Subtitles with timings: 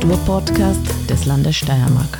[0.00, 2.18] Kulturpodcast des Landes Steiermark.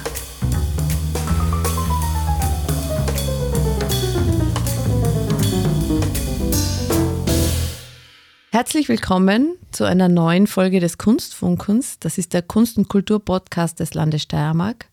[8.53, 11.99] Herzlich willkommen zu einer neuen Folge des Kunstfunkens.
[12.01, 14.85] Das ist der Kunst- und Kulturpodcast des Landes Steiermark.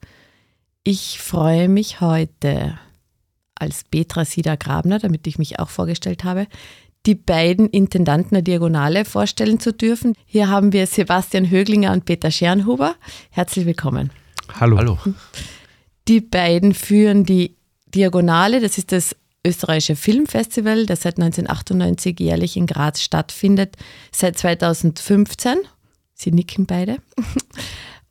[0.85, 2.79] Ich freue mich heute
[3.53, 6.47] als Petra Sida Grabner, damit ich mich auch vorgestellt habe,
[7.05, 10.13] die beiden Intendanten der Diagonale vorstellen zu dürfen.
[10.25, 12.95] Hier haben wir Sebastian Höglinger und Peter Schernhuber.
[13.29, 14.11] Herzlich willkommen.
[14.59, 14.77] Hallo.
[14.77, 14.97] Hallo.
[16.07, 17.55] Die beiden führen die
[17.93, 19.15] Diagonale, das ist das
[19.45, 23.75] österreichische Filmfestival, das seit 1998 jährlich in Graz stattfindet,
[24.11, 25.55] seit 2015.
[26.13, 26.97] Sie nicken beide.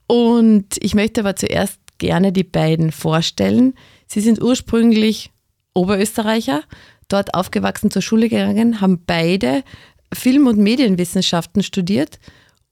[0.07, 3.73] Und ich möchte aber zuerst gerne die beiden vorstellen.
[4.07, 5.31] Sie sind ursprünglich
[5.73, 6.63] Oberösterreicher,
[7.07, 9.63] dort aufgewachsen, zur Schule gegangen, haben beide
[10.13, 12.19] Film- und Medienwissenschaften studiert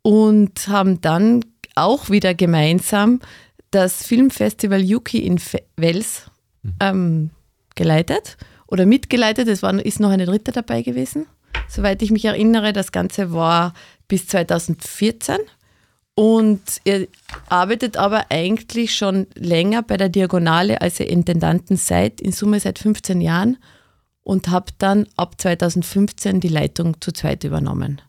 [0.01, 1.43] und haben dann
[1.75, 3.19] auch wieder gemeinsam
[3.71, 5.39] das Filmfestival Yuki in
[5.75, 6.31] Wels
[6.63, 6.73] mhm.
[6.79, 7.29] ähm,
[7.75, 9.47] geleitet oder mitgeleitet.
[9.47, 11.27] Es war, ist noch eine dritte dabei gewesen.
[11.67, 13.73] Soweit ich mich erinnere, das Ganze war
[14.07, 15.37] bis 2014.
[16.17, 17.07] Und ihr
[17.49, 22.79] arbeitet aber eigentlich schon länger bei der Diagonale als ihr Intendanten seid, in Summe seit
[22.79, 23.57] 15 Jahren
[24.25, 28.01] und habe dann ab 2015 die Leitung zu zweit übernommen.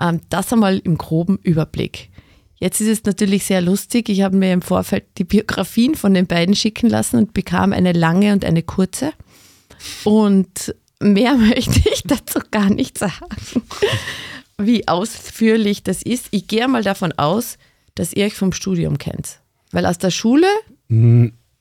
[0.00, 2.08] Ähm, das einmal im groben Überblick.
[2.58, 4.08] Jetzt ist es natürlich sehr lustig.
[4.08, 7.92] Ich habe mir im Vorfeld die Biografien von den beiden schicken lassen und bekam eine
[7.92, 9.12] lange und eine kurze.
[10.04, 13.26] Und mehr möchte ich dazu gar nicht sagen,
[14.58, 16.28] wie ausführlich das ist.
[16.30, 17.58] Ich gehe mal davon aus,
[17.94, 19.40] dass ihr euch vom Studium kennt.
[19.70, 20.48] Weil aus der Schule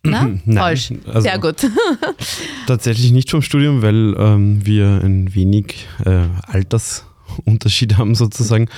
[0.05, 0.23] na?
[0.45, 0.93] Nein, Falsch.
[1.07, 1.67] Also Sehr gut.
[2.67, 8.69] tatsächlich nicht vom Studium, weil ähm, wir ein wenig äh, Altersunterschied haben sozusagen.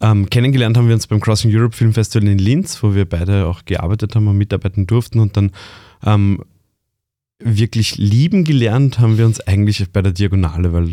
[0.00, 3.46] Ähm, kennengelernt haben wir uns beim Crossing Europe Film Festival in Linz, wo wir beide
[3.46, 5.52] auch gearbeitet haben und mitarbeiten durften und dann
[6.04, 6.42] ähm,
[7.38, 10.92] wirklich lieben gelernt haben wir uns eigentlich bei der Diagonale, weil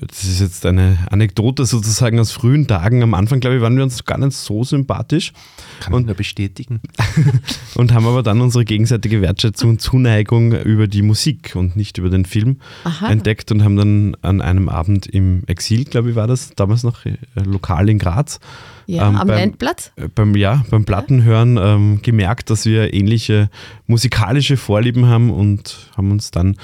[0.00, 3.02] das ist jetzt eine Anekdote sozusagen aus frühen Tagen.
[3.02, 5.32] Am Anfang, glaube ich, waren wir uns gar nicht so sympathisch.
[5.80, 6.80] Kann und, ich nur bestätigen.
[7.74, 12.10] und haben aber dann unsere gegenseitige Wertschätzung und Zuneigung über die Musik und nicht über
[12.10, 13.08] den Film Aha.
[13.08, 17.06] entdeckt und haben dann an einem Abend im Exil, glaube ich, war das damals noch
[17.06, 18.38] äh, lokal in Graz.
[18.86, 19.92] Ja, ähm, am beim, Landplatz?
[19.96, 23.50] Äh, beim, ja, beim Plattenhören ähm, gemerkt, dass wir ähnliche
[23.86, 26.56] musikalische Vorlieben haben und haben uns dann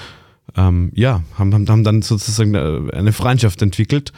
[0.57, 4.13] ähm, ja, haben, haben, haben dann sozusagen äh, eine Freundschaft entwickelt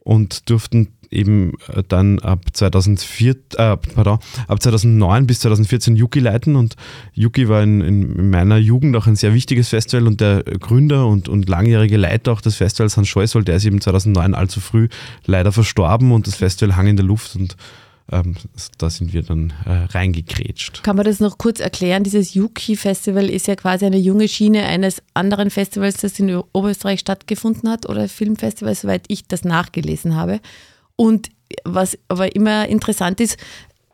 [0.00, 6.56] und durften eben äh, dann ab 2004, äh, pardon, ab 2009 bis 2014 Yuki leiten
[6.56, 6.76] und
[7.12, 11.28] Yuki war in, in, meiner Jugend auch ein sehr wichtiges Festival und der Gründer und,
[11.28, 14.88] und langjährige Leiter auch des Festivals, Hans Scheusel, der ist eben 2009 allzu früh
[15.24, 17.56] leider verstorben und das Festival hang in der Luft und
[18.12, 18.36] ähm,
[18.78, 20.82] da sind wir dann äh, reingekrätscht.
[20.84, 22.04] Kann man das noch kurz erklären?
[22.04, 27.68] Dieses Yuki-Festival ist ja quasi eine junge Schiene eines anderen Festivals, das in Oberösterreich stattgefunden
[27.68, 30.40] hat oder Filmfestival, soweit ich das nachgelesen habe.
[30.94, 31.30] Und
[31.64, 33.38] was aber immer interessant ist,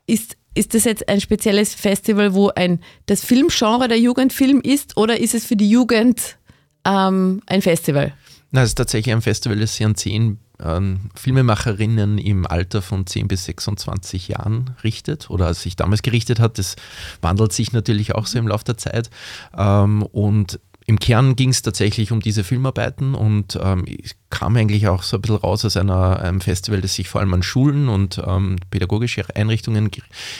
[0.06, 5.20] ist, ist das jetzt ein spezielles Festival, wo ein, das Filmgenre der Jugendfilm ist oder
[5.20, 6.36] ist es für die Jugend
[6.84, 8.12] ähm, ein Festival?
[8.50, 13.06] Na, es ist tatsächlich ein Festival, das sich an zehn ähm, Filmemacherinnen im Alter von
[13.06, 16.58] 10 bis 26 Jahren richtet oder sich damals gerichtet hat.
[16.58, 16.76] Das
[17.20, 19.10] wandelt sich natürlich auch so im Laufe der Zeit.
[19.56, 23.84] Ähm, und im Kern ging es tatsächlich um diese Filmarbeiten und ähm,
[24.30, 27.34] kam eigentlich auch so ein bisschen raus aus einer, einem Festival, das sich vor allem
[27.34, 29.90] an Schulen und ähm, pädagogische Einrichtungen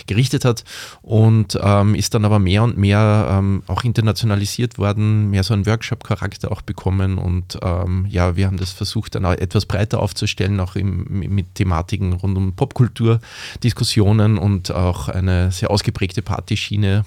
[0.07, 0.65] gerichtet hat
[1.03, 5.67] und ähm, ist dann aber mehr und mehr ähm, auch internationalisiert worden, mehr so einen
[5.67, 10.59] Workshop-Charakter auch bekommen und ähm, ja, wir haben das versucht dann auch etwas breiter aufzustellen,
[10.61, 13.21] auch im, mit Thematiken rund um Popkultur,
[13.63, 17.05] Diskussionen und auch eine sehr ausgeprägte Partyschiene.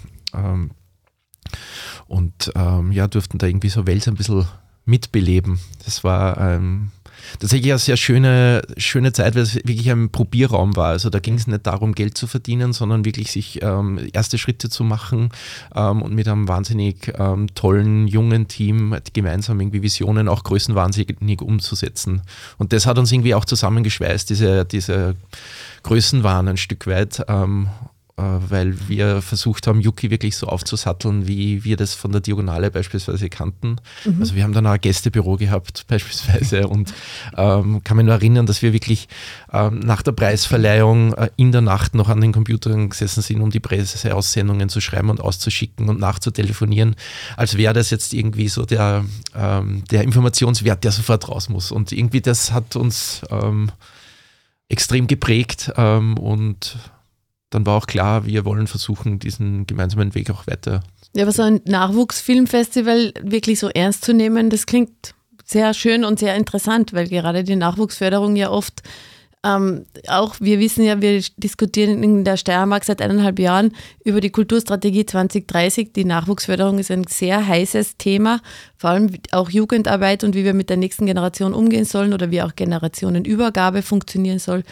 [1.45, 4.45] Ähm, und ähm, ja, durften da irgendwie so Welt ein bisschen
[4.86, 5.59] mitbeleben.
[5.83, 6.92] Das war ähm,
[7.39, 10.89] tatsächlich eine sehr schöne, schöne Zeit, weil es wirklich ein Probierraum war.
[10.89, 14.69] Also da ging es nicht darum, Geld zu verdienen, sondern wirklich sich ähm, erste Schritte
[14.69, 15.30] zu machen
[15.75, 22.21] ähm, und mit einem wahnsinnig ähm, tollen, jungen Team gemeinsam irgendwie Visionen auch größenwahnsinnig umzusetzen.
[22.57, 25.15] Und das hat uns irgendwie auch zusammengeschweißt, diese, diese
[25.81, 27.24] Größenwahn ein Stück weit.
[28.18, 32.72] Äh, weil wir versucht haben, Yuki wirklich so aufzusatteln, wie wir das von der Diagonale
[32.72, 33.76] beispielsweise kannten.
[34.06, 34.22] Mhm.
[34.22, 36.94] Also wir haben dann auch ein Gästebüro gehabt beispielsweise und
[37.36, 39.10] ähm, kann mich nur erinnern, dass wir wirklich
[39.52, 43.50] ähm, nach der Preisverleihung äh, in der Nacht noch an den Computern gesessen sind, um
[43.50, 46.96] die Presseaussendungen zu schreiben und auszuschicken und nachzutelefonieren,
[47.36, 49.04] als wäre das jetzt irgendwie so der,
[49.36, 51.70] ähm, der Informationswert, der sofort raus muss.
[51.70, 53.74] Und irgendwie das hat uns ähm,
[54.70, 56.78] extrem geprägt ähm, und
[57.50, 60.83] dann war auch klar, wir wollen versuchen, diesen gemeinsamen Weg auch weiter.
[61.13, 65.15] Ja, aber so ein Nachwuchsfilmfestival wirklich so ernst zu nehmen, das klingt
[65.45, 68.81] sehr schön und sehr interessant, weil gerade die Nachwuchsförderung ja oft
[69.45, 74.31] ähm, auch, wir wissen ja, wir diskutieren in der Steiermark seit eineinhalb Jahren über die
[74.31, 75.94] Kulturstrategie 2030.
[75.94, 78.42] Die Nachwuchsförderung ist ein sehr heißes Thema,
[78.75, 82.42] vor allem auch Jugendarbeit und wie wir mit der nächsten Generation umgehen sollen oder wie
[82.42, 84.63] auch Generationenübergabe funktionieren soll.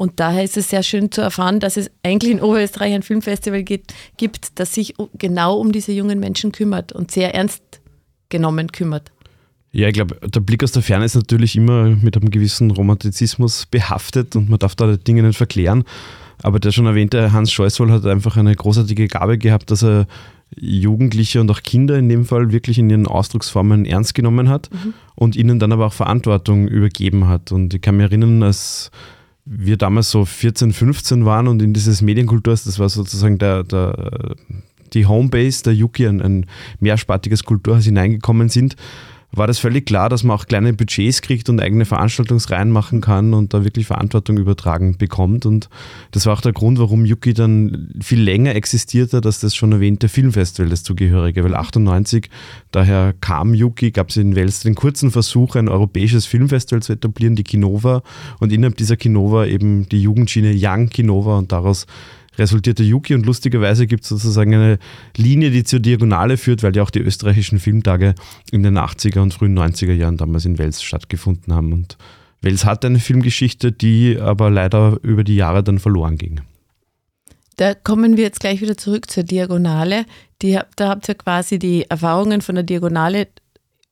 [0.00, 3.62] Und daher ist es sehr schön zu erfahren, dass es eigentlich in Oberösterreich ein Filmfestival
[3.62, 7.62] gibt, gibt das sich genau um diese jungen Menschen kümmert und sehr ernst
[8.30, 9.12] genommen kümmert.
[9.72, 13.66] Ja, ich glaube, der Blick aus der Ferne ist natürlich immer mit einem gewissen Romantizismus
[13.66, 15.84] behaftet und man darf da Dinge nicht verklären.
[16.42, 20.06] Aber der schon erwähnte Hans Scheuswohl hat einfach eine großartige Gabe gehabt, dass er
[20.56, 24.94] Jugendliche und auch Kinder in dem Fall wirklich in ihren Ausdrucksformen ernst genommen hat mhm.
[25.14, 27.52] und ihnen dann aber auch Verantwortung übergeben hat.
[27.52, 28.90] Und ich kann mich erinnern, als
[29.52, 34.36] wir damals so 14, 15 waren und in dieses Medienkulturs, das war sozusagen der, der,
[34.92, 36.46] die Homebase der Yuki, ein, ein
[36.78, 38.76] mehrspartiges Kulturhaus hineingekommen sind,
[39.32, 43.32] war das völlig klar, dass man auch kleine Budgets kriegt und eigene Veranstaltungsreihen machen kann
[43.32, 45.46] und da wirklich Verantwortung übertragen bekommt.
[45.46, 45.68] Und
[46.10, 50.08] das war auch der Grund, warum Yuki dann viel länger existierte, als das schon erwähnte
[50.08, 51.44] Filmfestival, das zugehörige.
[51.44, 52.28] Weil 98,
[52.72, 57.36] daher kam Yuki, gab es in Wels den kurzen Versuch, ein europäisches Filmfestival zu etablieren,
[57.36, 58.02] die Kinova.
[58.40, 61.86] Und innerhalb dieser Kinova eben die Jugendschiene Young Kinova und daraus
[62.40, 64.78] resultierte Yuki und lustigerweise gibt es sozusagen eine
[65.16, 68.14] Linie, die zur Diagonale führt, weil ja auch die österreichischen Filmtage
[68.50, 71.72] in den 80er und frühen 90er Jahren damals in Wels stattgefunden haben.
[71.72, 71.96] Und
[72.40, 76.40] Wels hat eine Filmgeschichte, die aber leider über die Jahre dann verloren ging.
[77.56, 80.06] Da kommen wir jetzt gleich wieder zurück zur Diagonale.
[80.40, 83.28] Die, da habt ihr quasi die Erfahrungen von der Diagonale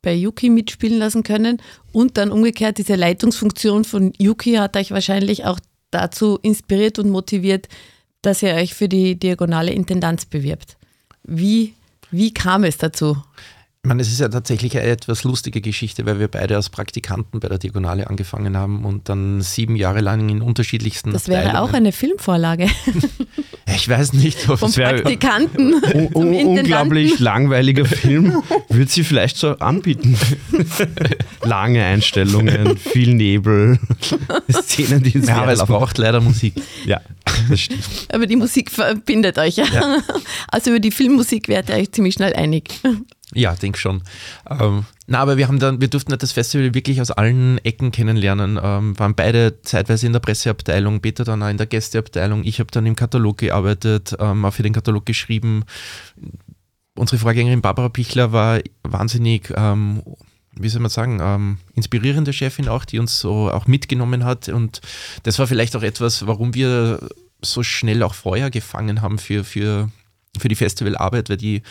[0.01, 1.61] bei Yuki mitspielen lassen können
[1.93, 5.59] und dann umgekehrt diese Leitungsfunktion von Yuki hat euch wahrscheinlich auch
[5.91, 7.69] dazu inspiriert und motiviert,
[8.23, 10.77] dass ihr euch für die diagonale Intendanz bewirbt.
[11.23, 11.75] Wie,
[12.11, 13.17] wie kam es dazu?
[13.85, 17.39] Ich meine, es ist ja tatsächlich eine etwas lustige Geschichte, weil wir beide als Praktikanten
[17.39, 21.13] bei der Diagonale angefangen haben und dann sieben Jahre lang in unterschiedlichsten.
[21.13, 21.71] Das wäre Abteilungen.
[21.71, 22.67] auch eine Filmvorlage.
[23.67, 25.75] ich weiß nicht, ob Vom es wäre Praktikanten.
[26.13, 28.43] Un unglaublich langweiliger Film.
[28.69, 30.19] Würde sie vielleicht so anbieten.
[31.45, 33.79] Lange Einstellungen, viel Nebel,
[34.51, 36.55] Szenen, die Ja, aber es braucht leider Musik.
[36.85, 37.01] Ja,
[37.49, 37.85] das stimmt.
[38.13, 39.67] Aber die Musik verbindet euch ja.
[39.73, 40.03] ja.
[40.49, 42.81] Also über die Filmmusik werdet ihr euch ziemlich schnell einig.
[43.35, 44.03] Ja, denke schon.
[44.49, 48.59] Ähm, na, aber wir haben dann, wir durften das Festival wirklich aus allen Ecken kennenlernen.
[48.63, 52.45] Ähm, waren beide zeitweise in der Presseabteilung, Peter dann auch in der Gästeabteilung.
[52.45, 55.65] Ich habe dann im Katalog gearbeitet, ähm, auch für den Katalog geschrieben.
[56.95, 60.03] Unsere Vorgängerin Barbara Pichler war wahnsinnig, ähm,
[60.55, 64.49] wie soll man sagen, ähm, inspirierende Chefin auch, die uns so auch mitgenommen hat.
[64.49, 64.81] Und
[65.25, 66.99] das war vielleicht auch etwas, warum wir
[67.43, 69.91] so schnell auch Feuer gefangen haben für, für,
[70.39, 71.63] für die Festivalarbeit, weil die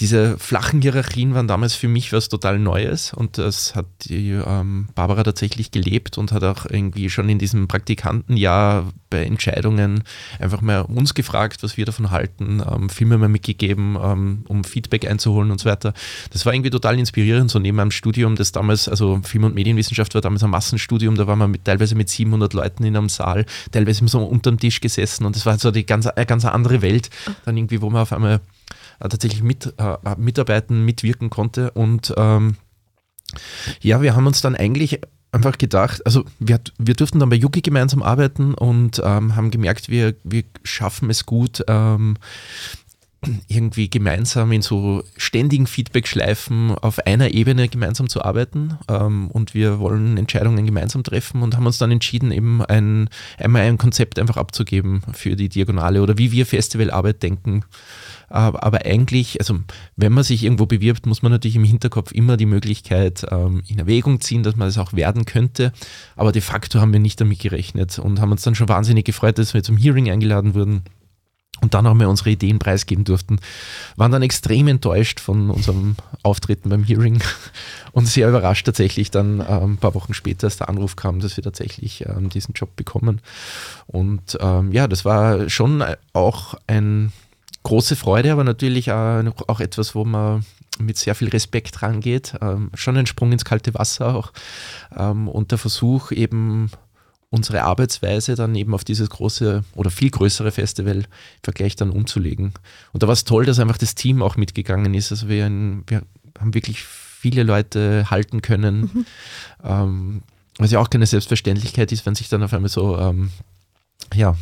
[0.00, 4.88] diese flachen Hierarchien waren damals für mich was total Neues und das hat die ähm,
[4.94, 10.04] Barbara tatsächlich gelebt und hat auch irgendwie schon in diesem Praktikantenjahr bei Entscheidungen
[10.38, 15.06] einfach mal uns gefragt, was wir davon halten, ähm, Filme mal mitgegeben, ähm, um Feedback
[15.06, 15.92] einzuholen und so weiter.
[16.30, 20.14] Das war irgendwie total inspirierend, so neben einem Studium, das damals, also Film- und Medienwissenschaft
[20.14, 23.44] war damals ein Massenstudium, da war man mit, teilweise mit 700 Leuten in einem Saal,
[23.70, 27.10] teilweise so unterm Tisch gesessen und das war so die ganz, eine ganz andere Welt,
[27.44, 28.38] dann irgendwie, wo man auf einmal äh,
[29.08, 31.70] tatsächlich mit, äh, mitarbeiten, mitwirken konnte.
[31.72, 32.56] Und ähm,
[33.80, 35.00] ja, wir haben uns dann eigentlich
[35.32, 39.88] einfach gedacht, also wir, wir durften dann bei Yuki gemeinsam arbeiten und ähm, haben gemerkt,
[39.88, 42.16] wir, wir schaffen es gut, ähm,
[43.48, 49.78] irgendwie gemeinsam in so ständigen Feedback-Schleifen auf einer Ebene gemeinsam zu arbeiten ähm, und wir
[49.78, 54.36] wollen Entscheidungen gemeinsam treffen und haben uns dann entschieden, eben ein, einmal ein Konzept einfach
[54.36, 57.64] abzugeben für die Diagonale oder wie wir Festivalarbeit denken
[58.30, 59.58] aber, eigentlich, also
[59.96, 63.80] wenn man sich irgendwo bewirbt, muss man natürlich im Hinterkopf immer die Möglichkeit ähm, in
[63.80, 65.72] Erwägung ziehen, dass man das auch werden könnte.
[66.14, 69.38] Aber de facto haben wir nicht damit gerechnet und haben uns dann schon wahnsinnig gefreut,
[69.38, 70.82] dass wir zum Hearing eingeladen wurden
[71.60, 73.38] und dann auch mal unsere Ideen preisgeben durften,
[73.96, 77.22] waren dann extrem enttäuscht von unserem Auftreten beim Hearing
[77.92, 81.36] und sehr überrascht tatsächlich dann ähm, ein paar Wochen später, als der Anruf kam, dass
[81.36, 83.20] wir tatsächlich ähm, diesen Job bekommen.
[83.86, 87.12] Und ähm, ja, das war schon auch ein
[87.62, 90.44] große Freude, aber natürlich auch etwas, wo man
[90.78, 92.34] mit sehr viel Respekt rangeht.
[92.40, 94.32] Ähm, schon ein Sprung ins kalte Wasser auch.
[94.96, 96.70] Ähm, und der Versuch eben
[97.30, 101.04] unsere Arbeitsweise dann eben auf dieses große oder viel größere Festival im
[101.42, 102.52] Vergleich dann umzulegen.
[102.92, 105.12] Und da war es toll, dass einfach das Team auch mitgegangen ist.
[105.12, 105.48] Also wir,
[105.86, 106.02] wir
[106.38, 109.06] haben wirklich viele Leute halten können, mhm.
[109.62, 110.22] ähm,
[110.58, 113.30] was ja auch keine Selbstverständlichkeit ist, wenn sich dann auf einmal so, ähm,
[114.14, 114.36] ja,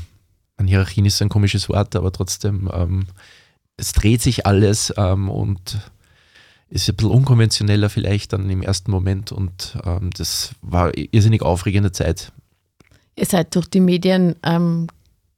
[0.64, 3.06] Hierarchien ist ein komisches Wort, aber trotzdem, ähm,
[3.76, 5.78] es dreht sich alles ähm, und
[6.68, 11.92] ist ein bisschen unkonventioneller vielleicht dann im ersten Moment und ähm, das war irrsinnig aufregende
[11.92, 12.32] Zeit.
[13.18, 14.86] Ihr seid durch die Medien ähm,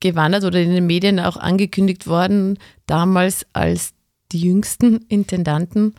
[0.00, 3.94] gewandert oder in den Medien auch angekündigt worden, damals als
[4.32, 5.94] die jüngsten Intendanten.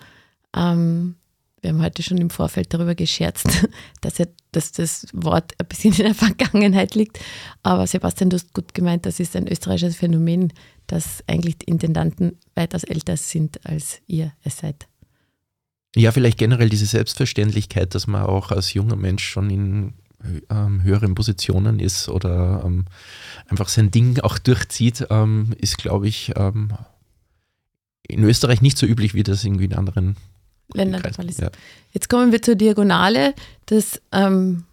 [0.56, 1.16] Ähm,
[1.62, 3.68] wir haben heute schon im Vorfeld darüber gescherzt,
[4.02, 7.20] dass, er, dass das Wort ein bisschen in der Vergangenheit liegt.
[7.64, 10.54] Aber Sebastian, du hast gut gemeint, das ist ein österreichisches Phänomen,
[10.86, 14.88] dass eigentlich die Intendanten weitaus älter sind, als ihr es seid.
[15.96, 19.94] Ja, vielleicht generell diese Selbstverständlichkeit, dass man auch als junger Mensch schon in
[20.50, 22.86] ähm, höheren Positionen ist oder ähm,
[23.48, 26.74] einfach sein Ding auch durchzieht, ähm, ist, glaube ich, ähm,
[28.08, 30.16] in Österreich nicht so üblich, wie das irgendwie in anderen
[30.74, 31.40] Ländern der Fall ist.
[31.40, 31.50] Ja.
[31.92, 33.34] Jetzt kommen wir zur Diagonale,
[33.66, 34.66] das ähm,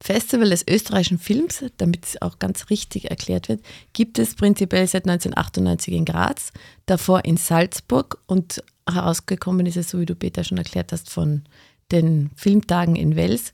[0.00, 3.62] Festival des österreichischen Films, damit es auch ganz richtig erklärt wird,
[3.92, 6.52] gibt es prinzipiell seit 1998 in Graz,
[6.86, 11.42] davor in Salzburg und herausgekommen ist es, so wie du Peter schon erklärt hast, von
[11.90, 13.52] den Filmtagen in Wels.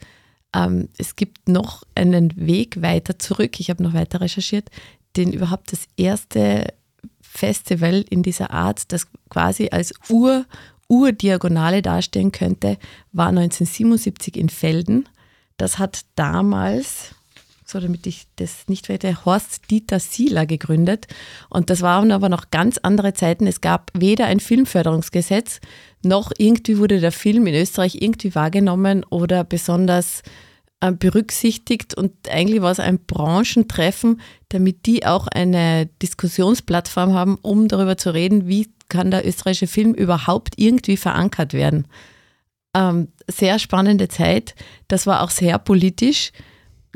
[0.54, 4.70] Ähm, es gibt noch einen Weg weiter zurück, ich habe noch weiter recherchiert,
[5.16, 6.73] den überhaupt das erste
[7.20, 10.46] Festival in dieser Art, das quasi als Ur-
[10.88, 12.78] Urdiagonale darstellen könnte,
[13.12, 15.08] war 1977 in Felden.
[15.56, 17.14] Das hat damals,
[17.64, 21.06] so damit ich das nicht wette, Horst Dieter Sieler gegründet.
[21.49, 23.46] Und das waren aber noch ganz andere Zeiten.
[23.46, 25.61] Es gab weder ein Filmförderungsgesetz,
[26.04, 30.23] noch irgendwie wurde der Film in Österreich irgendwie wahrgenommen oder besonders
[30.80, 31.94] äh, berücksichtigt.
[31.94, 34.20] Und eigentlich war es ein Branchentreffen,
[34.50, 39.94] damit die auch eine Diskussionsplattform haben, um darüber zu reden, wie kann der österreichische Film
[39.94, 41.87] überhaupt irgendwie verankert werden.
[42.75, 44.54] Ähm, sehr spannende Zeit.
[44.88, 46.32] Das war auch sehr politisch.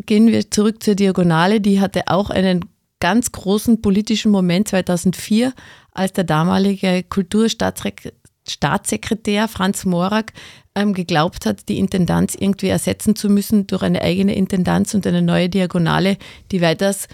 [0.07, 1.61] Gehen wir zurück zur Diagonale.
[1.61, 2.65] Die hatte auch einen
[3.01, 5.55] ganz großen politischen Moment 2004,
[5.93, 8.13] als der damalige Kulturstaatssekretär
[9.49, 10.33] Franz Morak
[10.75, 15.23] ähm, geglaubt hat, die Intendanz irgendwie ersetzen zu müssen durch eine eigene Intendanz und eine
[15.23, 16.17] neue Diagonale,
[16.53, 17.09] die weiters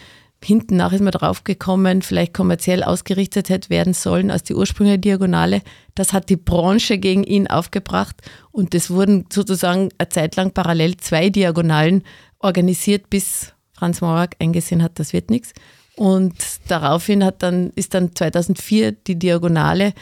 [0.45, 4.99] hinten nach ist man drauf gekommen, vielleicht kommerziell ausgerichtet hätte werden sollen als die ursprüngliche
[4.99, 5.63] Diagonale.
[5.95, 8.17] Das hat die Branche gegen ihn aufgebracht
[8.53, 12.03] und es wurden sozusagen eine Zeit lang parallel zwei Diagonalen
[12.39, 15.53] organisiert, bis Franz Morak eingesehen hat, das wird nichts.
[15.97, 16.35] Und
[16.69, 19.95] daraufhin hat dann, ist dann 2004 die Diagonale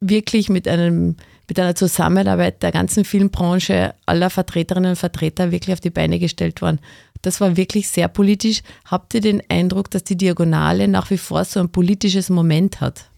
[0.00, 1.16] wirklich mit einem
[1.48, 6.62] mit einer Zusammenarbeit der ganzen Filmbranche, aller Vertreterinnen und Vertreter wirklich auf die Beine gestellt
[6.62, 6.78] worden.
[7.22, 8.62] Das war wirklich sehr politisch.
[8.84, 13.09] Habt ihr den Eindruck, dass die Diagonale nach wie vor so ein politisches Moment hat?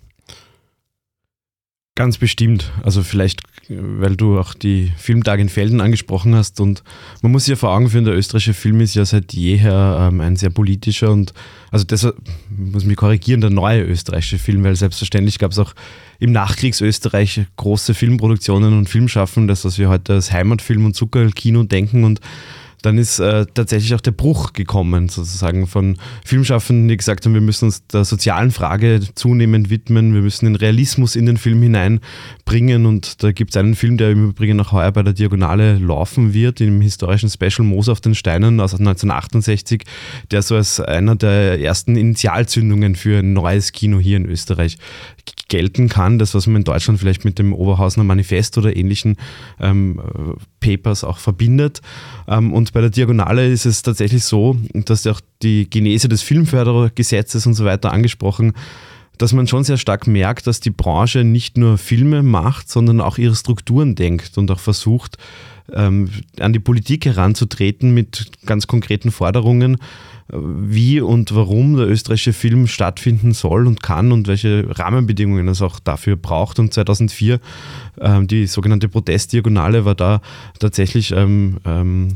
[1.94, 2.72] Ganz bestimmt.
[2.82, 6.82] Also vielleicht, weil du auch die Filmtage in Felden angesprochen hast und
[7.20, 10.22] man muss sich ja vor Augen führen, der österreichische Film ist ja seit jeher ähm,
[10.22, 11.34] ein sehr politischer und
[11.70, 12.16] also deshalb
[12.48, 15.74] muss ich mich korrigieren, der neue österreichische Film, weil selbstverständlich gab es auch
[16.18, 22.04] im Nachkriegsösterreich große Filmproduktionen und Filmschaffen, das was wir heute als Heimatfilm und Zuckerkino denken
[22.04, 22.20] und
[22.82, 27.40] dann ist äh, tatsächlich auch der Bruch gekommen, sozusagen von Filmschaffenden, die gesagt haben, wir
[27.40, 32.86] müssen uns der sozialen Frage zunehmend widmen, wir müssen den Realismus in den Film hineinbringen
[32.86, 36.34] und da gibt es einen Film, der im Übrigen auch heuer bei der Diagonale laufen
[36.34, 39.84] wird, im historischen Special Moos auf den Steinen aus 1968,
[40.30, 44.76] der so als einer der ersten Initialzündungen für ein neues Kino hier in Österreich
[45.48, 49.16] gelten kann, das was man in Deutschland vielleicht mit dem Oberhausener Manifest oder ähnlichen
[49.60, 50.00] ähm,
[50.60, 51.82] Papers auch verbindet.
[52.26, 57.46] Ähm, und bei der Diagonale ist es tatsächlich so, dass auch die Genese des Filmfördergesetzes
[57.46, 58.54] und so weiter angesprochen,
[59.18, 63.18] dass man schon sehr stark merkt, dass die Branche nicht nur Filme macht, sondern auch
[63.18, 65.16] ihre Strukturen denkt und auch versucht,
[65.72, 66.10] ähm,
[66.40, 69.76] an die Politik heranzutreten mit ganz konkreten Forderungen
[70.32, 75.78] wie und warum der österreichische Film stattfinden soll und kann und welche Rahmenbedingungen es auch
[75.78, 76.58] dafür braucht.
[76.58, 77.38] Und 2004,
[78.00, 80.22] ähm, die sogenannte Protestdiagonale, war da
[80.58, 82.08] tatsächlich ähm, ähm,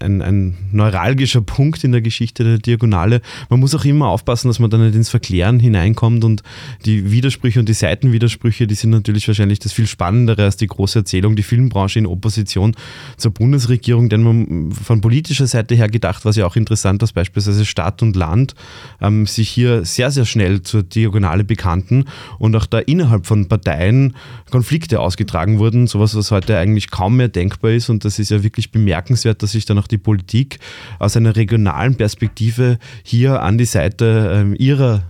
[0.00, 3.20] ein, ein neuralgischer Punkt in der Geschichte der Diagonale.
[3.50, 6.42] Man muss auch immer aufpassen, dass man da nicht ins Verklären hineinkommt und
[6.86, 10.98] die Widersprüche und die Seitenwidersprüche, die sind natürlich wahrscheinlich das viel Spannendere als die große
[10.98, 12.74] Erzählung, die Filmbranche in Opposition
[13.16, 17.27] zur Bundesregierung, denn man von politischer Seite her gedacht, was ja auch interessant, dass beispielsweise
[17.64, 18.54] Stadt und Land
[19.00, 22.04] ähm, sich hier sehr, sehr schnell zur Diagonale bekannten
[22.38, 24.14] und auch da innerhalb von Parteien
[24.50, 28.42] Konflikte ausgetragen wurden, sowas, was heute eigentlich kaum mehr denkbar ist und das ist ja
[28.42, 30.58] wirklich bemerkenswert, dass sich dann auch die Politik
[30.98, 35.02] aus einer regionalen Perspektive hier an die Seite ähm, ihrer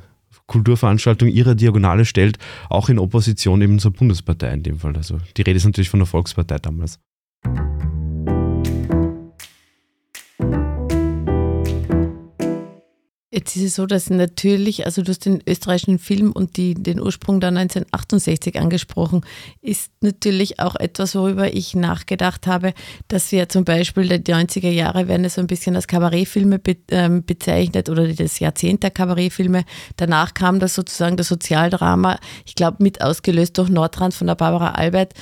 [0.48, 4.96] Kulturveranstaltung ihrer Diagonale stellt, auch in Opposition eben zur Bundespartei in dem Fall.
[4.96, 6.98] Also die Rede ist natürlich von der Volkspartei damals.
[13.38, 17.00] Jetzt ist es so, dass natürlich, also du hast den österreichischen Film und die, den
[17.00, 19.20] Ursprung da 1968 angesprochen,
[19.62, 22.74] ist natürlich auch etwas, worüber ich nachgedacht habe,
[23.06, 27.24] dass wir zum Beispiel die 90er Jahre werden so ein bisschen als Kabarettfilme be, ähm,
[27.24, 29.62] bezeichnet oder das Jahrzehnt der Kabarettfilme.
[29.94, 34.72] Danach kam das sozusagen das Sozialdrama, ich glaube mit ausgelöst durch Nordtrans von der Barbara
[34.72, 35.14] Albert,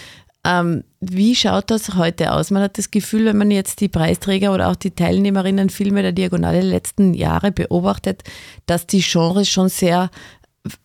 [0.42, 2.50] ähm, wie schaut das heute aus?
[2.50, 6.60] Man hat das Gefühl, wenn man jetzt die Preisträger oder auch die Teilnehmerinnenfilme der Diagonale
[6.60, 8.22] der letzten Jahre beobachtet,
[8.66, 10.10] dass die Genres schon sehr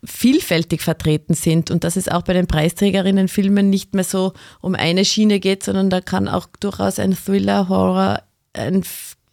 [0.03, 5.05] vielfältig vertreten sind und dass es auch bei den Preisträgerinnenfilmen nicht mehr so um eine
[5.05, 8.21] Schiene geht, sondern da kann auch durchaus ein Thriller, Horror,
[8.53, 8.83] ein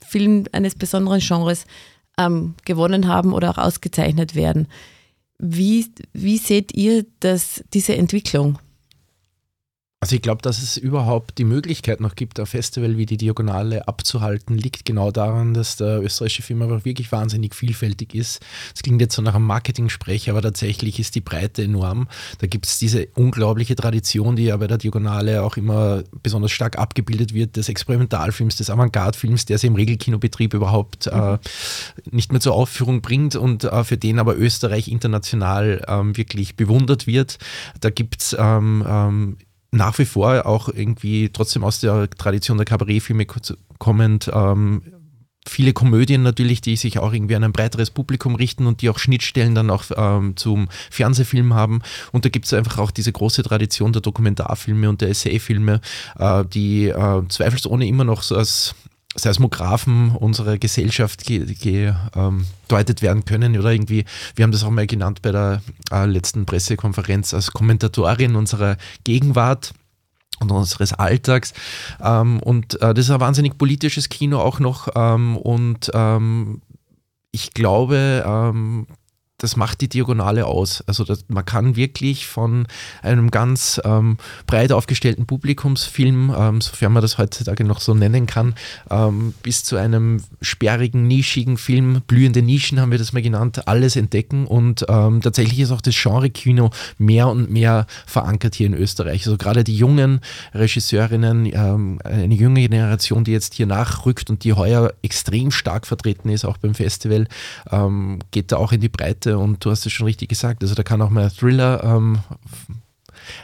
[0.00, 1.66] Film eines besonderen Genres
[2.18, 4.68] ähm, gewonnen haben oder auch ausgezeichnet werden.
[5.38, 8.58] Wie, wie seht ihr das, diese Entwicklung?
[10.00, 13.88] Also ich glaube, dass es überhaupt die Möglichkeit noch gibt, ein Festival wie die Diagonale
[13.88, 18.40] abzuhalten, liegt genau daran, dass der österreichische Film aber wirklich wahnsinnig vielfältig ist.
[18.76, 22.06] Es klingt jetzt so nach einem Marketing-Sprech, aber tatsächlich ist die Breite enorm.
[22.38, 26.78] Da gibt es diese unglaubliche Tradition, die ja bei der Diagonale auch immer besonders stark
[26.78, 31.38] abgebildet wird, des Experimentalfilms, des Avantgarde-Films, der sie im Regelkinobetrieb überhaupt äh, mhm.
[32.12, 37.08] nicht mehr zur Aufführung bringt und äh, für den aber Österreich international ähm, wirklich bewundert
[37.08, 37.38] wird.
[37.80, 39.36] Da gibt es ähm, ähm,
[39.70, 43.26] nach wie vor auch irgendwie trotzdem aus der Tradition der Kabarettfilme
[43.78, 44.82] kommend ähm,
[45.48, 48.98] viele Komödien natürlich, die sich auch irgendwie an ein breiteres Publikum richten und die auch
[48.98, 51.80] Schnittstellen dann auch ähm, zum Fernsehfilm haben.
[52.12, 55.80] Und da gibt es einfach auch diese große Tradition der Dokumentarfilme und der Essayfilme,
[56.18, 58.74] äh, die äh, zweifelsohne immer noch so als
[59.18, 64.04] Seismographen unserer Gesellschaft gedeutet ge, ähm, werden können oder irgendwie,
[64.36, 69.72] wir haben das auch mal genannt bei der äh, letzten Pressekonferenz als Kommentatorin unserer Gegenwart
[70.40, 71.52] und unseres Alltags.
[72.02, 74.88] Ähm, und äh, das ist ein wahnsinnig politisches Kino auch noch.
[74.94, 76.62] Ähm, und ähm,
[77.30, 78.86] ich glaube, ähm,
[79.38, 80.82] das macht die Diagonale aus.
[80.88, 82.66] Also das, man kann wirklich von
[83.02, 88.56] einem ganz ähm, breit aufgestellten Publikumsfilm, ähm, sofern man das heutzutage noch so nennen kann,
[88.90, 93.94] ähm, bis zu einem sperrigen, nischigen Film, blühende Nischen haben wir das mal genannt, alles
[93.94, 94.44] entdecken.
[94.44, 99.24] Und ähm, tatsächlich ist auch das Genre-Kino mehr und mehr verankert hier in Österreich.
[99.24, 100.20] Also gerade die jungen
[100.52, 106.28] Regisseurinnen, ähm, eine junge Generation, die jetzt hier nachrückt und die heuer extrem stark vertreten
[106.28, 107.28] ist, auch beim Festival,
[107.70, 110.62] ähm, geht da auch in die Breite Geschichte und du hast es schon richtig gesagt.
[110.62, 112.18] Also da kann auch mal Thriller ähm,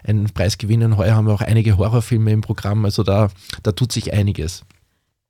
[0.04, 0.96] einen Preis gewinnen.
[0.96, 2.84] Heuer haben wir auch einige Horrorfilme im Programm.
[2.84, 3.30] Also da,
[3.62, 4.64] da tut sich einiges.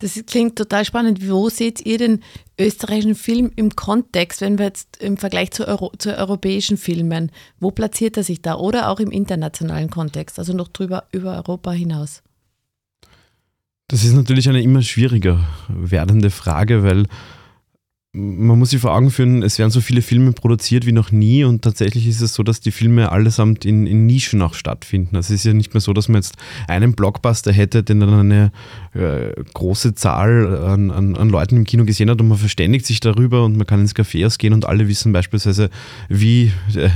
[0.00, 1.28] Das klingt total spannend.
[1.28, 2.20] Wo seht ihr den
[2.58, 7.70] österreichischen Film im Kontext, wenn wir jetzt im Vergleich zu, Euro, zu europäischen Filmen, wo
[7.70, 12.22] platziert er sich da oder auch im internationalen Kontext, also noch drüber über Europa hinaus?
[13.88, 15.38] Das ist natürlich eine immer schwieriger
[15.68, 17.06] werdende Frage, weil
[18.14, 21.42] man muss sich vor Augen führen, es werden so viele Filme produziert wie noch nie
[21.42, 25.16] und tatsächlich ist es so, dass die Filme allesamt in, in Nischen auch stattfinden.
[25.16, 26.36] Also es ist ja nicht mehr so, dass man jetzt
[26.68, 28.52] einen Blockbuster hätte, den dann eine
[28.94, 33.00] äh, große Zahl an, an, an, Leuten im Kino gesehen hat und man verständigt sich
[33.00, 35.68] darüber und man kann ins Café ausgehen und alle wissen beispielsweise,
[36.08, 36.90] wie äh,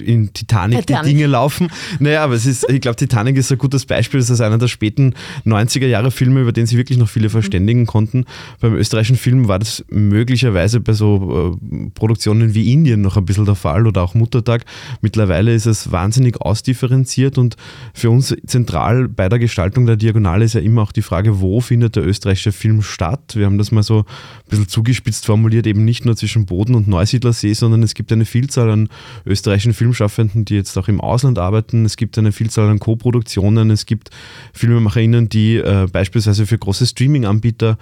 [0.00, 1.68] in Titanic, Titanic, die Dinge laufen.
[2.00, 4.20] Naja, aber es ist, ich glaube, Titanic ist ein gutes Beispiel.
[4.20, 5.14] Das ist einer der späten
[5.46, 8.24] 90er Jahre Filme, über den sich wirklich noch viele verständigen konnten.
[8.60, 13.44] Beim österreichischen Film war das möglicherweise bei so äh, Produktionen wie Indien noch ein bisschen
[13.44, 14.64] der Fall oder auch Muttertag.
[15.00, 17.56] Mittlerweile ist es wahnsinnig ausdifferenziert und
[17.92, 21.60] für uns zentral bei der Gestaltung der Diagonale ist ja immer auch die Frage, wo
[21.60, 23.34] findet der österreichische Film statt?
[23.36, 24.04] Wir haben das mal so ein
[24.48, 28.70] bisschen zugespitzt formuliert, eben nicht nur zwischen Boden und Neusiedlersee, sondern es gibt eine Vielzahl
[28.70, 28.88] an
[29.26, 31.84] österreichischen Filmen, Filmschaffenden, die jetzt auch im Ausland arbeiten.
[31.84, 33.70] Es gibt eine Vielzahl an Co-Produktionen.
[33.70, 34.08] Es gibt
[34.54, 37.76] FilmemacherInnen, die äh, beispielsweise für große Streaming-Anbieter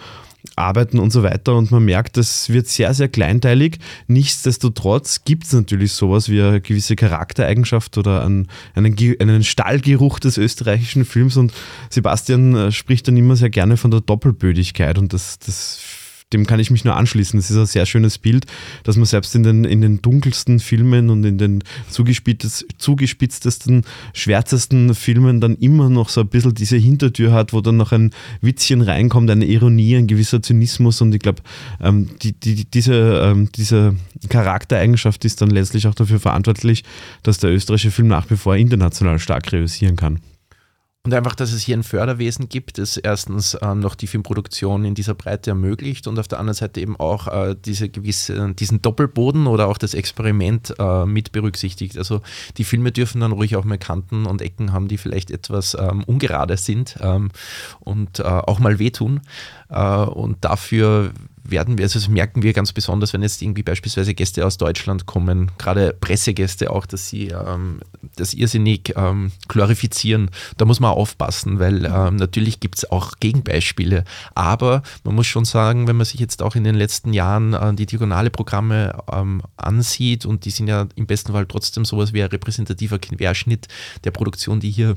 [0.56, 1.54] arbeiten und so weiter.
[1.54, 3.78] Und man merkt, das wird sehr, sehr kleinteilig.
[4.08, 10.38] Nichtsdestotrotz gibt es natürlich sowas wie eine gewisse Charaktereigenschaft oder einen, einen, einen Stallgeruch des
[10.38, 11.36] österreichischen Films.
[11.36, 11.52] Und
[11.88, 14.98] Sebastian äh, spricht dann immer sehr gerne von der Doppelbödigkeit.
[14.98, 15.78] Und das, das
[16.32, 17.38] dem kann ich mich nur anschließen.
[17.38, 18.46] Das ist ein sehr schönes Bild,
[18.84, 25.40] dass man selbst in den, in den dunkelsten Filmen und in den zugespitztesten, schwärzesten Filmen
[25.40, 29.30] dann immer noch so ein bisschen diese Hintertür hat, wo dann noch ein Witzchen reinkommt,
[29.30, 31.42] eine Ironie, ein gewisser Zynismus und ich glaube,
[31.80, 33.96] ähm, die, die, diese, ähm, diese
[34.28, 36.84] Charaktereigenschaft ist dann letztlich auch dafür verantwortlich,
[37.22, 40.20] dass der österreichische Film nach wie vor international stark realisieren kann.
[41.04, 44.94] Und einfach, dass es hier ein Förderwesen gibt, das erstens ähm, noch die Filmproduktion in
[44.94, 49.48] dieser Breite ermöglicht und auf der anderen Seite eben auch äh, diese gewisse, diesen Doppelboden
[49.48, 51.98] oder auch das Experiment äh, mit berücksichtigt.
[51.98, 52.20] Also
[52.56, 56.04] die Filme dürfen dann ruhig auch mal Kanten und Ecken haben, die vielleicht etwas ähm,
[56.04, 57.32] ungerade sind ähm,
[57.80, 59.22] und äh, auch mal wehtun.
[59.70, 61.10] Äh, und dafür
[61.44, 65.06] werden wir, also das merken wir ganz besonders, wenn jetzt irgendwie beispielsweise Gäste aus Deutschland
[65.06, 67.80] kommen, gerade Pressegäste auch, dass sie ähm,
[68.16, 70.30] das irrsinnig ähm, glorifizieren.
[70.56, 74.04] Da muss man aufpassen, weil ähm, natürlich gibt es auch Gegenbeispiele.
[74.34, 77.74] Aber man muss schon sagen, wenn man sich jetzt auch in den letzten Jahren äh,
[77.74, 82.22] die diagonale Programme ähm, ansieht und die sind ja im besten Fall trotzdem sowas wie
[82.22, 83.68] ein repräsentativer Querschnitt
[84.04, 84.94] der Produktion, die hier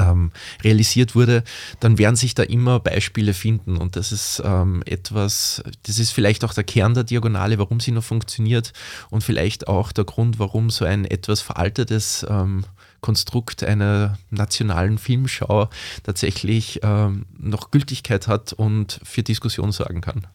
[0.00, 0.32] ähm,
[0.64, 1.44] realisiert wurde,
[1.80, 3.76] dann werden sich da immer Beispiele finden.
[3.76, 7.92] Und das ist ähm, etwas, das ist vielleicht auch der Kern der Diagonale, warum sie
[7.92, 8.72] noch funktioniert
[9.10, 12.64] und vielleicht auch der Grund, warum so ein etwas veraltetes ähm,
[13.00, 15.68] Konstrukt einer nationalen Filmschau
[16.02, 20.26] tatsächlich ähm, noch Gültigkeit hat und für Diskussion sorgen kann.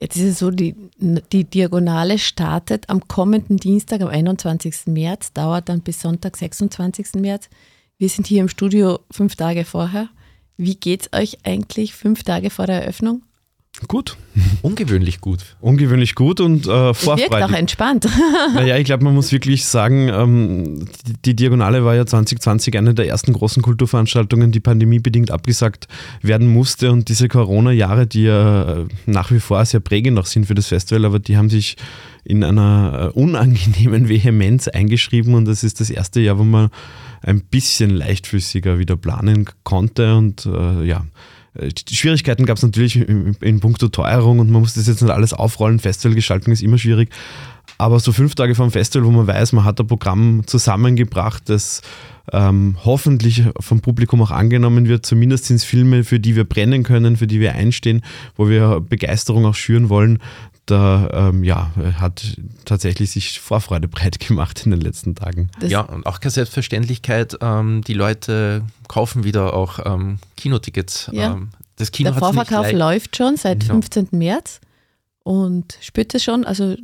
[0.00, 0.76] Jetzt ist es so, die,
[1.32, 4.86] die Diagonale startet am kommenden Dienstag, am 21.
[4.86, 7.14] März, dauert dann bis Sonntag, 26.
[7.14, 7.48] März.
[8.00, 10.08] Wir sind hier im Studio fünf Tage vorher.
[10.56, 13.22] Wie geht es euch eigentlich fünf Tage vor der Eröffnung?
[13.88, 14.16] Gut.
[14.62, 15.56] Ungewöhnlich gut.
[15.60, 17.30] Ungewöhnlich gut und äh, vorfreudig.
[17.30, 18.08] Wirkt auch entspannt.
[18.54, 22.94] Naja, ich glaube, man muss wirklich sagen, ähm, die, die, Diagonale war ja 2020 eine
[22.94, 25.88] der ersten großen Kulturveranstaltungen, die pandemiebedingt abgesagt
[26.22, 26.92] werden musste.
[26.92, 30.68] Und diese Corona-Jahre, die ja äh, nach wie vor sehr prägend noch sind für das
[30.68, 31.76] Festival, aber die haben sich
[32.24, 35.34] in einer äh, unangenehmen Vehemenz eingeschrieben.
[35.34, 36.70] Und das ist das erste Jahr, wo man
[37.22, 40.16] ein bisschen leichtfüßiger wieder planen konnte.
[40.16, 41.06] Und äh, ja,
[41.54, 45.10] äh, Schwierigkeiten gab es natürlich in, in puncto Teuerung und man muss das jetzt nicht
[45.10, 45.78] alles aufrollen.
[45.78, 47.10] Festivalgestaltung ist immer schwierig.
[47.78, 51.80] Aber so fünf Tage vom Festival, wo man weiß, man hat ein Programm zusammengebracht, das
[52.32, 55.06] ähm, hoffentlich vom Publikum auch angenommen wird.
[55.06, 58.02] Zumindest sind es Filme, für die wir brennen können, für die wir einstehen,
[58.36, 60.18] wo wir Begeisterung auch schüren wollen.
[60.66, 62.36] Da ähm, ja, hat
[62.66, 65.48] tatsächlich sich Vorfreude breit gemacht in den letzten Tagen.
[65.60, 67.38] Das ja, und auch keine Selbstverständlichkeit.
[67.40, 71.10] Ähm, die Leute kaufen wieder auch ähm, Kinotickets.
[71.12, 71.32] Ja.
[71.32, 73.70] Ähm, das Kino Der Vorverkauf läuft schon seit ja.
[73.70, 74.08] 15.
[74.10, 74.60] März
[75.22, 76.76] und spürt es schon, also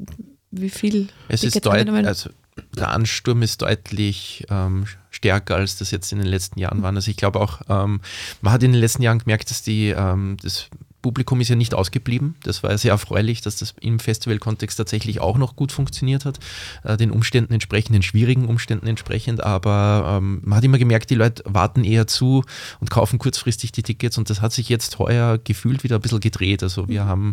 [0.60, 2.30] wie viel es ist deutlich, also
[2.76, 6.94] der Ansturm ist deutlich ähm, stärker, als das jetzt in den letzten Jahren war.
[6.94, 8.00] Also ich glaube auch, ähm,
[8.40, 10.68] man hat in den letzten Jahren gemerkt, dass die, ähm, das
[11.02, 12.34] Publikum ist ja nicht ausgeblieben.
[12.44, 16.38] Das war ja sehr erfreulich, dass das im Festivalkontext tatsächlich auch noch gut funktioniert hat,
[16.82, 19.44] äh, den Umständen entsprechend, den schwierigen Umständen entsprechend.
[19.44, 22.42] Aber ähm, man hat immer gemerkt, die Leute warten eher zu
[22.80, 26.20] und kaufen kurzfristig die Tickets und das hat sich jetzt heuer gefühlt wieder ein bisschen
[26.20, 26.62] gedreht.
[26.62, 27.08] Also wir mhm.
[27.08, 27.32] haben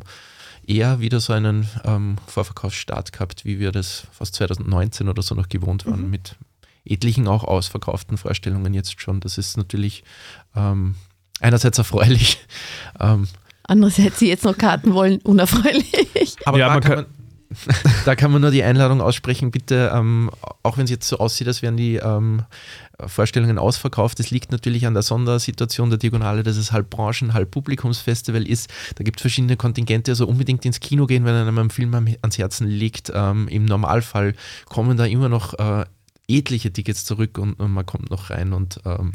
[0.65, 5.49] eher wieder so einen ähm, Vorverkaufsstart gehabt, wie wir das fast 2019 oder so noch
[5.49, 6.09] gewohnt waren, mhm.
[6.09, 6.35] mit
[6.85, 9.19] etlichen auch ausverkauften Vorstellungen jetzt schon.
[9.19, 10.03] Das ist natürlich
[10.55, 10.95] ähm,
[11.39, 12.39] einerseits erfreulich,
[12.99, 13.27] ähm,
[13.63, 16.35] Andererseits, die jetzt noch Karten wollen, unerfreulich.
[16.45, 17.05] Aber ja, da, man kann man,
[18.05, 20.29] da kann man nur die Einladung aussprechen, bitte, ähm,
[20.63, 22.43] auch wenn es jetzt so aussieht, als wären die ähm,
[23.07, 27.51] Vorstellungen ausverkauft, das liegt natürlich an der Sondersituation der Diagonale, dass es halb Branchen-, halb
[27.51, 28.69] Publikumsfestival ist.
[28.95, 32.37] Da gibt es verschiedene Kontingente, also unbedingt ins Kino gehen, wenn einem ein Film ans
[32.37, 33.11] Herzen liegt.
[33.13, 34.35] Ähm, Im Normalfall
[34.65, 35.85] kommen da immer noch äh,
[36.27, 39.13] etliche Tickets zurück und, und, man kommt noch rein und ähm,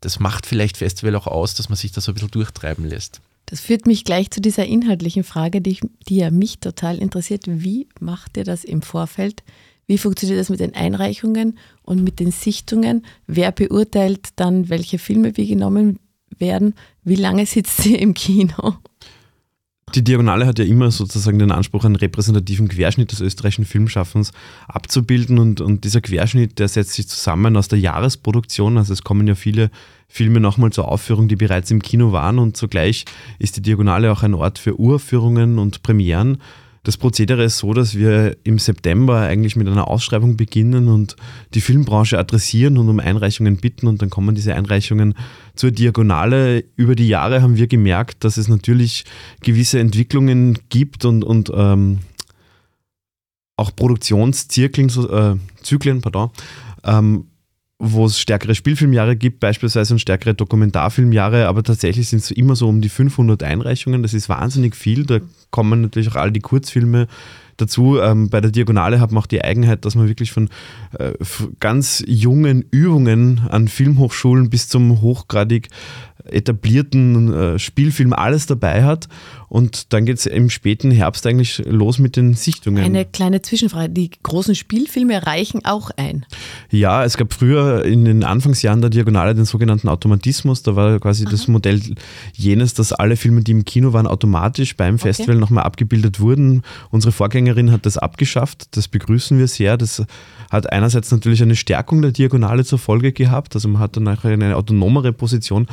[0.00, 3.20] das macht vielleicht Festival auch aus, dass man sich da so ein bisschen durchtreiben lässt.
[3.46, 7.44] Das führt mich gleich zu dieser inhaltlichen Frage, die, die ja mich total interessiert.
[7.46, 9.42] Wie macht ihr das im Vorfeld?
[9.88, 13.06] Wie funktioniert das mit den Einreichungen und mit den Sichtungen?
[13.26, 15.98] Wer beurteilt dann, welche Filme wie genommen
[16.38, 16.74] werden?
[17.04, 18.74] Wie lange sitzt ihr im Kino?
[19.94, 24.32] Die Diagonale hat ja immer sozusagen den Anspruch, einen repräsentativen Querschnitt des österreichischen Filmschaffens
[24.66, 29.26] abzubilden und, und dieser Querschnitt, der setzt sich zusammen aus der Jahresproduktion, also es kommen
[29.26, 29.70] ja viele
[30.06, 33.06] Filme nochmal zur Aufführung, die bereits im Kino waren und zugleich
[33.38, 36.36] ist die Diagonale auch ein Ort für Uraufführungen und Premieren.
[36.84, 41.16] Das Prozedere ist so, dass wir im September eigentlich mit einer Ausschreibung beginnen und
[41.54, 45.14] die Filmbranche adressieren und um Einreichungen bitten und dann kommen diese Einreichungen
[45.54, 46.64] zur Diagonale.
[46.76, 49.04] Über die Jahre haben wir gemerkt, dass es natürlich
[49.42, 51.98] gewisse Entwicklungen gibt und, und ähm,
[53.56, 56.30] auch Produktionszyklen, äh, Zyklen, pardon,
[56.84, 57.26] ähm,
[57.78, 62.68] wo es stärkere Spielfilmjahre gibt, beispielsweise und stärkere Dokumentarfilmjahre, aber tatsächlich sind es immer so
[62.68, 64.02] um die 500 Einreichungen.
[64.02, 65.06] Das ist wahnsinnig viel.
[65.06, 67.06] Da kommen natürlich auch all die Kurzfilme
[67.56, 68.00] dazu.
[68.00, 70.48] Ähm, bei der Diagonale hat man auch die Eigenheit, dass man wirklich von
[70.98, 71.12] äh,
[71.60, 75.68] ganz jungen Übungen an Filmhochschulen bis zum hochgradig
[76.32, 79.08] etablierten äh, Spielfilm alles dabei hat.
[79.48, 82.84] Und dann geht es im späten Herbst eigentlich los mit den Sichtungen.
[82.84, 83.88] Eine kleine Zwischenfrage.
[83.88, 86.26] Die großen Spielfilme reichen auch ein?
[86.70, 90.62] Ja, es gab früher in den Anfangsjahren der Diagonale den sogenannten Automatismus.
[90.62, 91.30] Da war quasi Aha.
[91.30, 91.80] das Modell
[92.34, 95.04] jenes, dass alle Filme, die im Kino waren, automatisch beim okay.
[95.04, 96.62] Festival nochmal abgebildet wurden.
[96.90, 98.76] Unsere Vorgängerin hat das abgeschafft.
[98.76, 99.78] Das begrüßen wir sehr.
[99.78, 100.04] Das
[100.50, 103.54] hat einerseits natürlich eine Stärkung der Diagonale zur Folge gehabt.
[103.54, 105.66] Also man hat dann nachher eine autonomere Position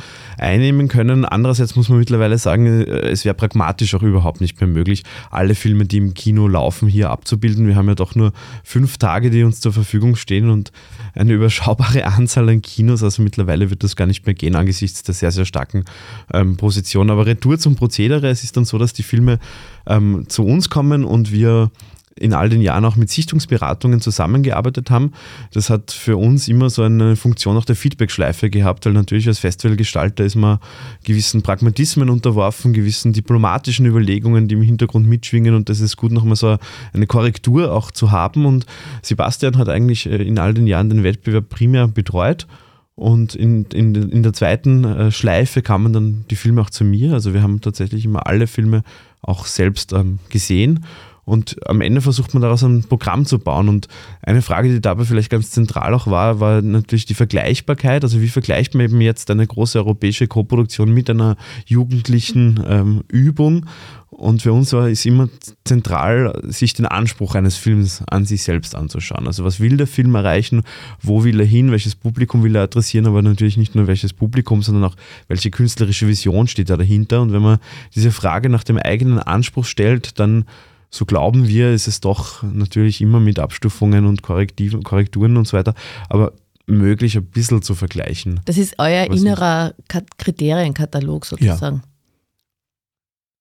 [0.46, 1.24] einnehmen können.
[1.24, 5.54] Andererseits muss man mittlerweile sagen, äh, es wäre pragmatisch auch überhaupt nicht mehr möglich, alle
[5.54, 7.66] Filme, die im Kino laufen, hier abzubilden.
[7.66, 8.32] Wir haben ja doch nur
[8.62, 10.72] fünf Tage, die uns zur Verfügung stehen und
[11.14, 13.02] eine überschaubare Anzahl an Kinos.
[13.02, 15.84] Also mittlerweile wird das gar nicht mehr gehen angesichts der sehr, sehr starken
[16.32, 17.10] ähm, Position.
[17.10, 18.28] Aber Retour zum Prozedere.
[18.28, 19.38] Es ist dann so, dass die Filme
[19.86, 21.70] ähm, zu uns kommen und wir
[22.18, 25.12] in all den Jahren auch mit Sichtungsberatungen zusammengearbeitet haben.
[25.52, 29.38] Das hat für uns immer so eine Funktion auch der Feedbackschleife gehabt, weil natürlich als
[29.38, 30.58] Festivalgestalter ist man
[31.04, 36.36] gewissen Pragmatismen unterworfen, gewissen diplomatischen Überlegungen, die im Hintergrund mitschwingen und das ist gut, nochmal
[36.36, 36.56] so
[36.92, 38.46] eine Korrektur auch zu haben.
[38.46, 38.64] Und
[39.02, 42.46] Sebastian hat eigentlich äh, in all den Jahren den Wettbewerb primär betreut.
[42.94, 47.12] Und in, in, in der zweiten äh, Schleife kamen dann die Filme auch zu mir.
[47.12, 48.84] Also wir haben tatsächlich immer alle Filme
[49.20, 50.82] auch selbst ähm, gesehen
[51.26, 53.68] und am Ende versucht man daraus ein Programm zu bauen.
[53.68, 53.88] Und
[54.22, 58.04] eine Frage, die dabei vielleicht ganz zentral auch war, war natürlich die Vergleichbarkeit.
[58.04, 61.36] Also wie vergleicht man eben jetzt eine große europäische Koproduktion mit einer
[61.66, 63.66] jugendlichen ähm, Übung?
[64.08, 65.28] Und für uns war es immer
[65.64, 69.26] zentral, sich den Anspruch eines Films an sich selbst anzuschauen.
[69.26, 70.62] Also was will der Film erreichen,
[71.02, 74.62] wo will er hin, welches Publikum will er adressieren, aber natürlich nicht nur welches Publikum,
[74.62, 77.20] sondern auch welche künstlerische Vision steht da dahinter.
[77.20, 77.58] Und wenn man
[77.96, 80.44] diese Frage nach dem eigenen Anspruch stellt, dann
[80.90, 85.56] so glauben wir, ist es doch natürlich immer mit Abstufungen und Korrektiven, Korrekturen und so
[85.56, 85.74] weiter,
[86.08, 86.32] aber
[86.66, 88.40] möglich ein bisschen zu vergleichen.
[88.44, 89.74] Das ist euer innerer
[90.18, 91.76] Kriterienkatalog sozusagen.
[91.76, 91.95] Ja.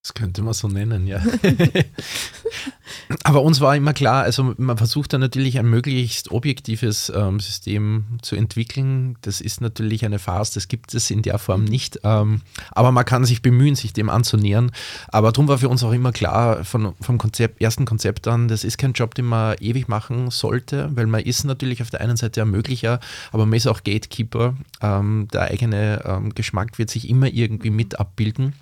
[0.05, 1.19] Das könnte man so nennen, ja.
[3.23, 8.05] Aber uns war immer klar, also man versucht da natürlich ein möglichst objektives ähm, System
[8.21, 9.17] zu entwickeln.
[9.21, 12.01] Das ist natürlich eine Farce, das gibt es in der Form nicht.
[12.03, 14.69] Ähm, aber man kann sich bemühen, sich dem anzunähern.
[15.07, 18.63] Aber darum war für uns auch immer klar, von, vom Konzept, ersten Konzept an, das
[18.63, 22.15] ist kein Job, den man ewig machen sollte, weil man ist natürlich auf der einen
[22.15, 22.99] Seite Ermöglicher,
[23.31, 24.53] aber man ist auch Gatekeeper.
[24.81, 28.53] Ähm, der eigene ähm, Geschmack wird sich immer irgendwie mit abbilden.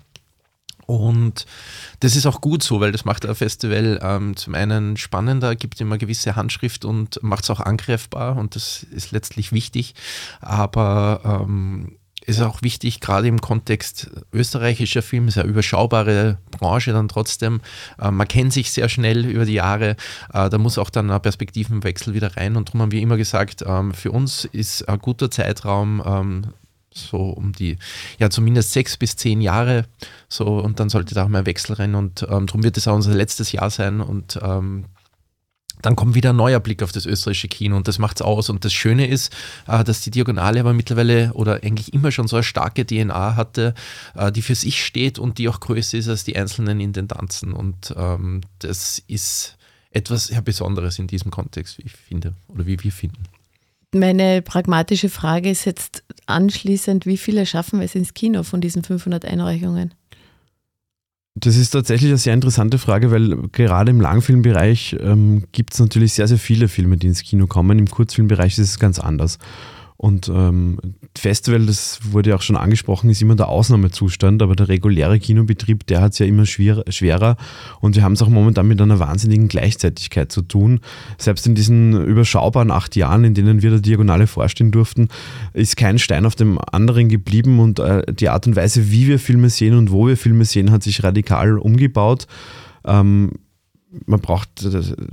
[0.86, 1.46] Und
[2.00, 5.80] das ist auch gut so, weil das macht ein Festival ähm, zum einen spannender, gibt
[5.80, 9.94] immer gewisse Handschrift und macht es auch angreifbar und das ist letztlich wichtig.
[10.40, 17.60] Aber ähm, ist auch wichtig, gerade im Kontext österreichischer Film, eine überschaubare Branche dann trotzdem.
[18.00, 19.96] Äh, man kennt sich sehr schnell über die Jahre.
[20.32, 22.56] Äh, da muss auch dann ein Perspektivenwechsel wieder rein.
[22.56, 26.42] Und darum haben wir immer gesagt, ähm, für uns ist ein guter Zeitraum ähm,
[26.94, 27.76] so um die,
[28.18, 29.86] ja, zumindest sechs bis zehn Jahre.
[30.28, 31.94] So, und dann sollte da auch mal ein Wechsel rein.
[31.94, 34.00] Und ähm, darum wird es auch unser letztes Jahr sein.
[34.00, 34.86] Und ähm,
[35.82, 38.48] dann kommt wieder ein neuer Blick auf das österreichische Kino und das macht es aus.
[38.48, 39.34] Und das Schöne ist,
[39.66, 43.74] äh, dass die Diagonale aber mittlerweile oder eigentlich immer schon so eine starke DNA hatte,
[44.14, 47.52] äh, die für sich steht und die auch größer ist als die einzelnen Intendanzen.
[47.52, 49.58] Und ähm, das ist
[49.90, 53.24] etwas sehr Besonderes in diesem Kontext, wie ich finde, oder wie wir finden.
[53.94, 58.82] Meine pragmatische Frage ist jetzt anschließend, wie viele schaffen wir es ins Kino von diesen
[58.82, 59.94] 500 Einreichungen?
[61.36, 66.12] Das ist tatsächlich eine sehr interessante Frage, weil gerade im Langfilmbereich ähm, gibt es natürlich
[66.12, 67.78] sehr, sehr viele Filme, die ins Kino kommen.
[67.78, 69.38] Im Kurzfilmbereich ist es ganz anders.
[69.96, 70.78] Und ähm,
[71.16, 75.86] Festival, das wurde ja auch schon angesprochen, ist immer der Ausnahmezustand, aber der reguläre Kinobetrieb,
[75.86, 77.36] der hat es ja immer schwer, schwerer.
[77.80, 80.80] Und wir haben es auch momentan mit einer wahnsinnigen Gleichzeitigkeit zu tun.
[81.16, 85.08] Selbst in diesen überschaubaren acht Jahren, in denen wir der Diagonale vorstehen durften,
[85.52, 89.20] ist kein Stein auf dem anderen geblieben und äh, die Art und Weise, wie wir
[89.20, 92.26] Filme sehen und wo wir Filme sehen, hat sich radikal umgebaut.
[92.84, 93.30] Ähm,
[94.06, 94.48] man braucht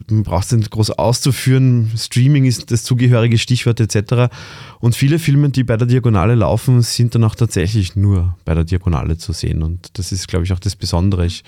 [0.10, 1.92] man braucht es nicht groß auszuführen.
[1.96, 4.34] Streaming ist das zugehörige Stichwort etc.
[4.80, 8.64] Und viele Filme, die bei der Diagonale laufen, sind dann auch tatsächlich nur bei der
[8.64, 9.62] Diagonale zu sehen.
[9.64, 11.26] Und das ist, glaube ich, auch das Besondere.
[11.26, 11.44] Ich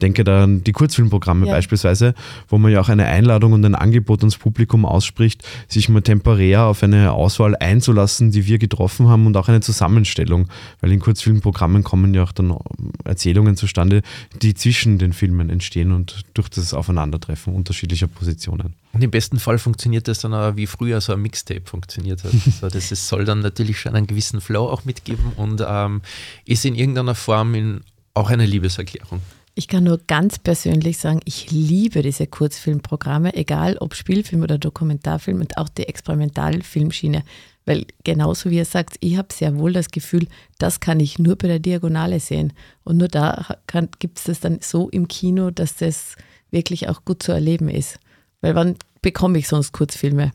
[0.00, 1.52] denke da an die Kurzfilmprogramme ja.
[1.52, 2.14] beispielsweise,
[2.48, 6.64] wo man ja auch eine Einladung und ein Angebot ans Publikum ausspricht, sich mal temporär
[6.64, 10.48] auf eine Auswahl einzulassen, die wir getroffen haben und auch eine Zusammenstellung.
[10.80, 12.56] Weil in Kurzfilmprogrammen kommen ja auch dann
[13.04, 14.02] Erzählungen zustande,
[14.40, 18.74] die zwischen den Filmen entstehen und durch das Aufeinandertreffen unterschiedlicher Positionen.
[18.92, 22.32] Und im besten Fall funktioniert das dann aber wie früher so ein Mixtape funktioniert hat.
[22.46, 26.02] Also das ist, soll dann natürlich schon einen gewissen Flow auch mitgeben und ähm,
[26.44, 27.80] ist in irgendeiner Form in,
[28.14, 29.20] auch eine Liebeserklärung.
[29.54, 35.40] Ich kann nur ganz persönlich sagen, ich liebe diese Kurzfilmprogramme, egal ob Spielfilm oder Dokumentarfilm
[35.40, 37.24] und auch die Experimentalfilmschiene.
[37.66, 41.36] Weil genauso wie ihr sagt, ich habe sehr wohl das Gefühl, das kann ich nur
[41.36, 42.52] bei der Diagonale sehen.
[42.84, 43.58] Und nur da
[43.98, 46.16] gibt es das dann so im Kino, dass das
[46.50, 47.98] wirklich auch gut zu erleben ist.
[48.40, 50.32] Weil wann bekomme ich sonst Kurzfilme?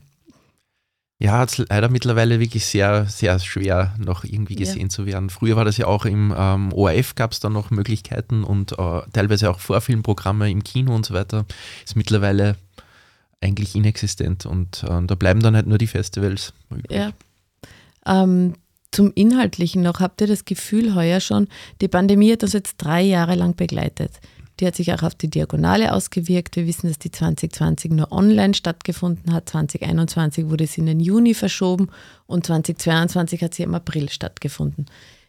[1.20, 4.88] Ja, es leider mittlerweile wirklich sehr, sehr schwer, noch irgendwie gesehen ja.
[4.88, 5.30] zu werden.
[5.30, 9.00] Früher war das ja auch im ähm, ORF, gab es da noch Möglichkeiten und äh,
[9.12, 11.46] teilweise auch Vorfilmprogramme im Kino und so weiter.
[11.84, 12.56] Ist mittlerweile
[13.40, 16.90] eigentlich inexistent und äh, da bleiben dann halt nur die Festivals übrig.
[16.90, 17.12] Ja.
[18.06, 18.54] Ähm,
[18.90, 21.48] zum Inhaltlichen noch, habt ihr das Gefühl heuer schon,
[21.80, 24.20] die Pandemie hat uns jetzt drei Jahre lang begleitet.
[24.60, 26.56] Die hat sich auch auf die Diagonale ausgewirkt.
[26.56, 29.48] Wir wissen, dass die 2020 nur online stattgefunden hat.
[29.48, 31.88] 2021 wurde sie in den Juni verschoben
[32.26, 34.86] und 2022 hat sie im April stattgefunden.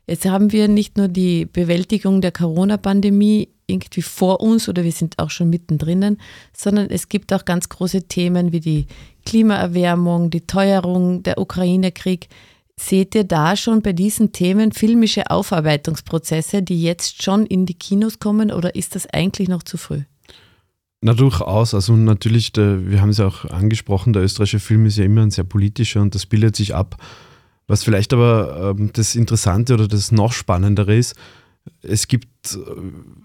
[0.07, 5.17] Jetzt haben wir nicht nur die Bewältigung der Corona-Pandemie irgendwie vor uns oder wir sind
[5.17, 6.17] auch schon mittendrin,
[6.55, 8.85] sondern es gibt auch ganz große Themen wie die
[9.25, 12.27] Klimaerwärmung, die Teuerung, der Ukraine-Krieg.
[12.77, 18.19] Seht ihr da schon bei diesen Themen filmische Aufarbeitungsprozesse, die jetzt schon in die Kinos
[18.19, 20.01] kommen oder ist das eigentlich noch zu früh?
[21.01, 21.73] Na durchaus.
[21.73, 25.21] Also natürlich, der, wir haben es ja auch angesprochen, der österreichische Film ist ja immer
[25.21, 26.97] ein sehr politischer und das bildet sich ab.
[27.67, 31.15] Was vielleicht aber ähm, das Interessante oder das noch Spannendere ist,
[31.81, 32.59] es gibt äh,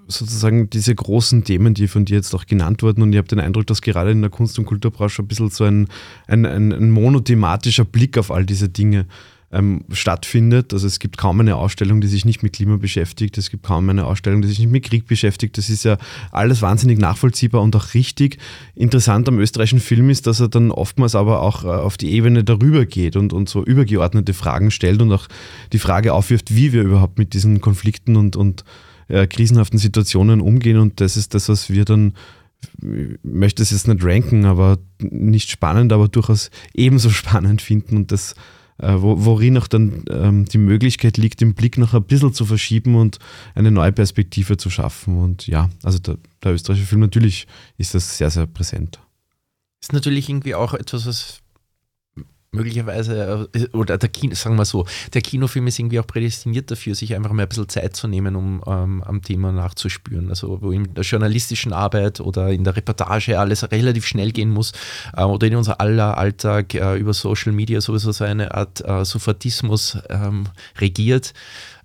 [0.09, 3.41] sozusagen diese großen Themen, die von dir jetzt auch genannt wurden, und ich habe den
[3.41, 5.89] Eindruck, dass gerade in der Kunst- und Kulturbranche ein bisschen so ein,
[6.27, 9.07] ein, ein monothematischer Blick auf all diese Dinge
[9.53, 10.73] ähm, stattfindet.
[10.73, 13.37] Also es gibt kaum eine Ausstellung, die sich nicht mit Klima beschäftigt.
[13.39, 15.59] Es gibt kaum eine Ausstellung, die sich nicht mit Krieg beschäftigt.
[15.59, 15.99] Das ist ja
[16.31, 18.39] alles wahnsinnig nachvollziehbar und auch richtig.
[18.75, 22.45] Interessant am österreichischen Film ist, dass er dann oftmals aber auch äh, auf die Ebene
[22.45, 25.27] darüber geht und, und so übergeordnete Fragen stellt und auch
[25.73, 28.65] die Frage aufwirft, wie wir überhaupt mit diesen Konflikten und, und
[29.09, 30.79] äh, krisenhaften Situationen umgehen.
[30.79, 32.15] Und das ist das, was wir dann
[32.83, 38.13] ich möchte es jetzt nicht ranken, aber nicht spannend, aber durchaus ebenso spannend finden und
[38.13, 38.35] das
[38.83, 42.95] wo, worin auch dann ähm, die Möglichkeit liegt, den Blick noch ein bisschen zu verschieben
[42.95, 43.19] und
[43.55, 45.19] eine neue Perspektive zu schaffen.
[45.19, 47.47] Und ja, also der, der österreichische Film natürlich
[47.79, 49.01] ist das sehr, sehr präsent.
[49.83, 51.41] Ist natürlich irgendwie auch etwas, was
[52.53, 56.95] möglicherweise, äh, oder der Kino, sagen wir so, der Kinofilm ist irgendwie auch prädestiniert dafür,
[56.95, 60.29] sich einfach mal ein bisschen Zeit zu nehmen, um ähm, am Thema nachzuspüren.
[60.31, 64.73] Also wo in der journalistischen Arbeit oder in der Reportage alles relativ schnell gehen muss
[65.17, 69.05] äh, oder in unser aller Alltag äh, über Social Media sowieso so eine Art äh,
[69.05, 70.45] Sofratismus ähm,
[70.79, 71.33] regiert,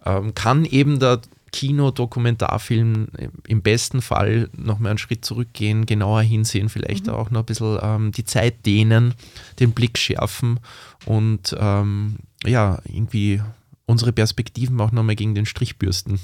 [0.06, 1.22] ähm, kann eben der
[1.56, 3.08] Kino, Dokumentarfilm
[3.48, 7.14] im besten Fall nochmal einen Schritt zurückgehen, genauer hinsehen, vielleicht mhm.
[7.14, 9.14] auch noch ein bisschen ähm, die Zeit dehnen,
[9.62, 10.60] den Blick schärfen
[11.06, 13.42] und ähm, ja, irgendwie
[13.86, 16.20] unsere Perspektiven auch nochmal gegen den Strich bürsten.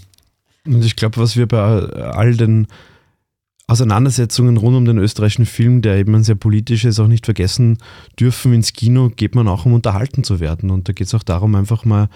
[0.65, 2.67] Und ich glaube, was wir bei all den
[3.67, 7.77] Auseinandersetzungen rund um den österreichischen Film, der eben ein sehr politisch ist, auch nicht vergessen
[8.19, 8.51] dürfen.
[8.51, 10.71] Ins Kino geht man auch, um unterhalten zu werden.
[10.71, 12.09] Und da geht es auch darum, einfach mal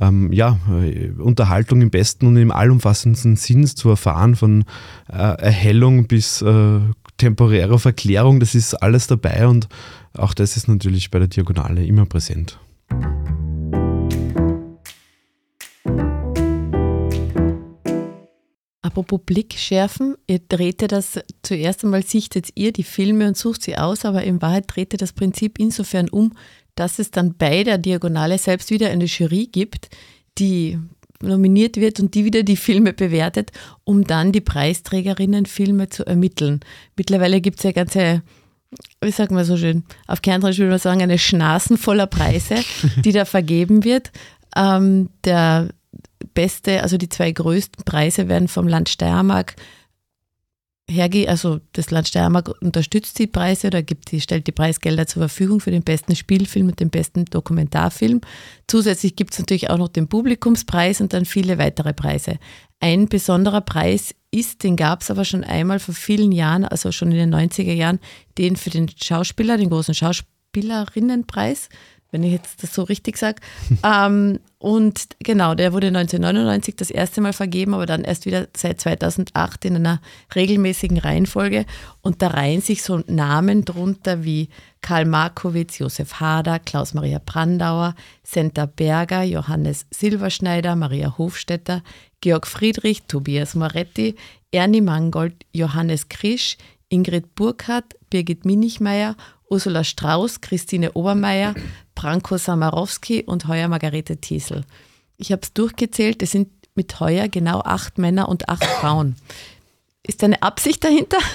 [0.00, 4.64] ähm, ja, äh, Unterhaltung im besten und im allumfassendsten Sinn zu erfahren, von
[5.08, 6.80] äh, Erhellung bis äh,
[7.18, 9.68] temporärer Verklärung, das ist alles dabei und
[10.14, 12.58] auch das ist natürlich bei der Diagonale immer präsent.
[18.84, 23.78] Apropos Blick schärfen, ihr dreht das zuerst einmal, sichtet ihr die Filme und sucht sie
[23.78, 26.34] aus, aber in Wahrheit dreht ihr das Prinzip insofern um,
[26.74, 29.90] dass es dann bei der Diagonale selbst wieder eine Jury gibt,
[30.38, 30.78] die
[31.22, 33.52] nominiert wird und die wieder die Filme bewertet,
[33.84, 36.60] um dann die Preisträgerinnen Filme zu ermitteln.
[36.96, 38.22] Mittlerweile gibt es ja ganze,
[39.00, 42.56] wie sagen wir so schön, auf Kerndeutsch würde man sagen, eine Schnasen voller Preise,
[43.04, 44.10] die da vergeben wird.
[44.56, 45.68] Ähm, der
[46.34, 49.54] beste, also die zwei größten Preise werden vom Land Steiermark
[50.92, 55.22] hergeht, also das Land Steiermark unterstützt die Preise oder gibt die, stellt die Preisgelder zur
[55.22, 58.20] Verfügung für den besten Spielfilm und den besten Dokumentarfilm.
[58.68, 62.38] Zusätzlich gibt es natürlich auch noch den Publikumspreis und dann viele weitere Preise.
[62.80, 67.12] Ein besonderer Preis ist, den gab es aber schon einmal vor vielen Jahren, also schon
[67.12, 68.00] in den 90er Jahren,
[68.38, 71.68] den für den Schauspieler, den großen Schauspielerinnenpreis
[72.12, 73.40] wenn ich jetzt das so richtig sage.
[73.84, 78.80] ähm, und genau, der wurde 1999 das erste Mal vergeben, aber dann erst wieder seit
[78.80, 80.00] 2008 in einer
[80.36, 81.66] regelmäßigen Reihenfolge.
[82.00, 88.66] Und da reihen sich so Namen drunter wie Karl Markowitz, Josef Hader, Klaus-Maria Brandauer, Senta
[88.66, 91.82] Berger, Johannes Silberschneider, Maria Hofstetter,
[92.20, 94.14] Georg Friedrich, Tobias Moretti,
[94.52, 96.56] Ernie Mangold, Johannes Krisch,
[96.88, 99.16] Ingrid Burkhardt, Birgit Minichmeier
[99.52, 101.54] Ursula Strauß, Christine Obermeier,
[101.94, 104.64] Branko Samarowski und heuer Margarete Thiesel.
[105.18, 109.16] Ich habe es durchgezählt, es sind mit heuer genau acht Männer und acht Frauen.
[110.02, 111.18] Ist da eine Absicht dahinter?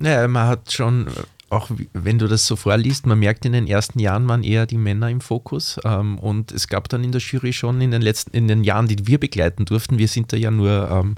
[0.00, 1.08] Naja, man hat schon,
[1.50, 4.78] auch wenn du das so vorliest, man merkt in den ersten Jahren waren eher die
[4.78, 5.80] Männer im Fokus.
[5.82, 8.86] Ähm, und es gab dann in der Jury schon in den letzten, in den Jahren,
[8.86, 11.16] die wir begleiten durften, wir sind da ja nur ähm,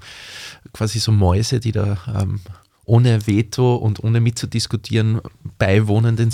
[0.72, 2.40] quasi so Mäuse, die da ähm,
[2.90, 5.20] ohne Veto und ohne mitzudiskutieren
[5.58, 6.32] beiwohnen den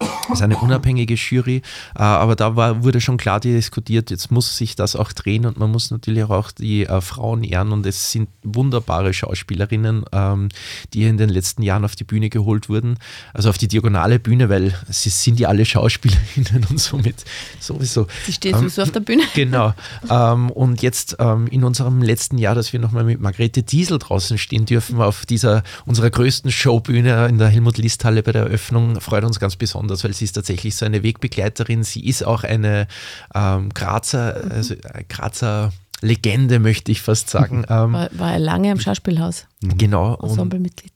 [0.00, 0.32] Sitzungen.
[0.32, 1.62] ist eine unabhängige Jury,
[1.96, 5.58] äh, aber da war, wurde schon klar diskutiert, jetzt muss sich das auch drehen und
[5.58, 10.48] man muss natürlich auch die äh, Frauen ehren und es sind wunderbare Schauspielerinnen, ähm,
[10.92, 12.98] die in den letzten Jahren auf die Bühne geholt wurden,
[13.32, 17.24] also auf die diagonale Bühne, weil sie sind ja alle Schauspielerinnen und somit
[17.60, 18.06] sowieso.
[18.26, 19.22] Sie stehen ähm, sowieso auf der Bühne.
[19.34, 19.74] Genau.
[20.10, 24.38] Ähm, und jetzt ähm, in unserem letzten Jahr, dass wir nochmal mit Margrethe Diesel draußen
[24.38, 29.40] stehen dürfen auf dieser unserer größten Showbühne in der Helmut-List-Halle bei der Eröffnung, freut uns
[29.40, 31.82] ganz besonders, weil sie ist tatsächlich so eine Wegbegleiterin.
[31.82, 32.86] Sie ist auch eine
[33.34, 37.64] ähm, Grazer, also äh, Grazer Legende, möchte ich fast sagen.
[37.70, 39.46] Ähm, war, war er lange im Schauspielhaus.
[39.60, 40.14] Genau.
[40.22, 40.92] Ensemblemitglied.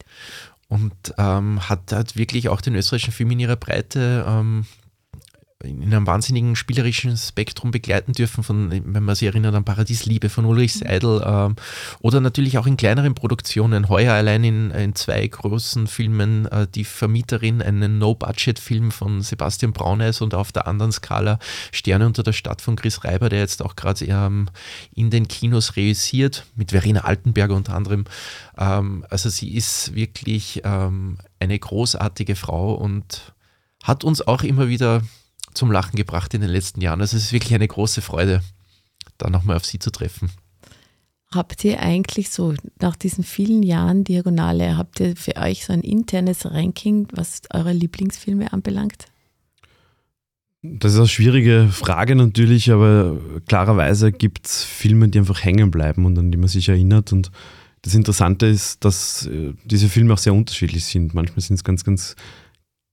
[0.68, 4.64] Und, und ähm, hat, hat wirklich auch den österreichischen Film in ihrer Breite ähm,
[5.62, 10.44] in einem wahnsinnigen spielerischen Spektrum begleiten dürfen, von, wenn man sich erinnert an Paradiesliebe von
[10.44, 11.56] Ulrich Seidel ähm,
[12.00, 13.88] oder natürlich auch in kleineren Produktionen.
[13.88, 20.20] Heuer allein in, in zwei großen Filmen äh, Die Vermieterin, einen No-Budget-Film von Sebastian Brauneis
[20.20, 21.38] und auf der anderen Skala
[21.72, 24.48] Sterne unter der Stadt von Chris Reiber, der jetzt auch gerade ähm,
[24.94, 28.04] in den Kinos reüssiert, mit Verena Altenberger unter anderem.
[28.58, 33.34] Ähm, also sie ist wirklich ähm, eine großartige Frau und
[33.82, 35.02] hat uns auch immer wieder
[35.54, 37.00] zum Lachen gebracht in den letzten Jahren.
[37.00, 38.42] Also es ist wirklich eine große Freude,
[39.18, 40.30] da nochmal auf Sie zu treffen.
[41.34, 45.80] Habt ihr eigentlich so nach diesen vielen Jahren Diagonale, habt ihr für euch so ein
[45.80, 49.06] internes Ranking, was eure Lieblingsfilme anbelangt?
[50.60, 56.04] Das ist eine schwierige Frage natürlich, aber klarerweise gibt es Filme, die einfach hängen bleiben
[56.04, 57.12] und an die man sich erinnert.
[57.12, 57.32] Und
[57.80, 61.14] das Interessante ist, dass äh, diese Filme auch sehr unterschiedlich sind.
[61.14, 62.14] Manchmal sind es ganz, ganz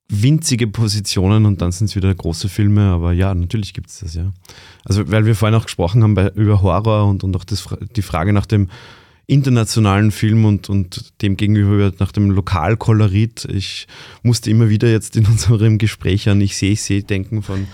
[0.09, 4.15] winzige Positionen und dann sind es wieder große Filme, aber ja, natürlich gibt es das,
[4.15, 4.33] ja.
[4.83, 8.01] Also, weil wir vorhin auch gesprochen haben bei, über Horror und, und auch das, die
[8.01, 8.69] Frage nach dem
[9.27, 13.45] internationalen Film und, und dem gegenüber nach dem Lokalkolorit.
[13.45, 13.87] Ich
[14.23, 17.67] musste immer wieder jetzt in unserem Gespräch an Ich sehe, ich sehe denken von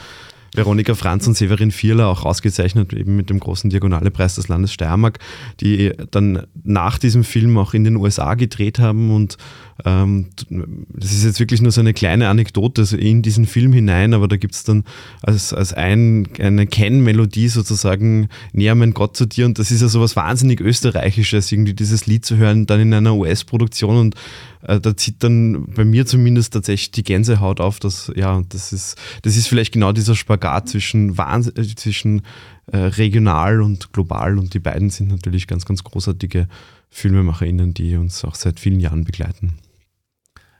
[0.55, 5.19] Veronika Franz und Severin Vierler auch ausgezeichnet, eben mit dem großen Diagonale-Preis des Landes Steiermark,
[5.59, 9.37] die dann nach diesem Film auch in den USA gedreht haben und
[9.83, 14.13] ähm, das ist jetzt wirklich nur so eine kleine Anekdote also in diesen Film hinein,
[14.13, 14.85] aber da gibt es dann
[15.21, 19.89] als, als ein, eine Kennmelodie sozusagen Näher mein Gott zu dir und das ist ja
[19.89, 24.15] sowas wahnsinnig Österreichisches, irgendwie dieses Lied zu hören, dann in einer US-Produktion und
[24.61, 28.97] äh, da zieht dann bei mir zumindest tatsächlich die Gänsehaut auf, dass ja, das ist,
[29.23, 32.21] das ist vielleicht genau dieser Spagat zwischen, Wahnsinn, äh, zwischen
[32.67, 36.47] äh, regional und global und die beiden sind natürlich ganz, ganz großartige
[36.89, 39.57] FilmemacherInnen, die uns auch seit vielen Jahren begleiten.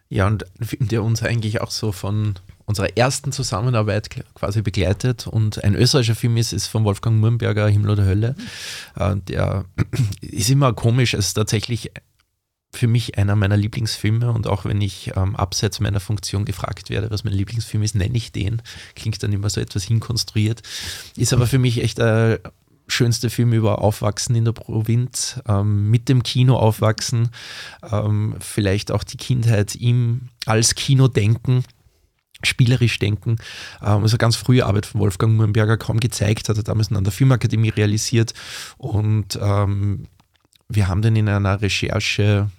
[0.10, 5.28] Ja, und ein Film, der uns eigentlich auch so von unserer ersten Zusammenarbeit quasi begleitet
[5.28, 8.36] und ein österreichischer Film ist, ist von Wolfgang Murnberger, Himmel oder Hölle.
[8.96, 9.66] Äh, der
[10.22, 11.92] ist immer komisch, es ist tatsächlich
[12.76, 17.10] für mich einer meiner Lieblingsfilme und auch wenn ich ähm, abseits meiner Funktion gefragt werde,
[17.10, 18.62] was mein Lieblingsfilm ist, nenne ich den.
[18.96, 20.62] Klingt dann immer so etwas hinkonstruiert.
[21.16, 22.40] Ist aber für mich echt ein
[22.88, 27.30] schönste Film über Aufwachsen in der Provinz, ähm, mit dem Kino aufwachsen,
[27.92, 31.64] ähm, vielleicht auch die Kindheit im, als Kino denken
[32.44, 33.38] spielerisch denken.
[33.82, 37.14] Ähm, also ganz frühe Arbeit von Wolfgang Murnberger kaum gezeigt, hat er damals an der
[37.14, 38.34] Filmakademie realisiert
[38.78, 40.08] und ähm,
[40.68, 42.50] wir haben den in einer Recherche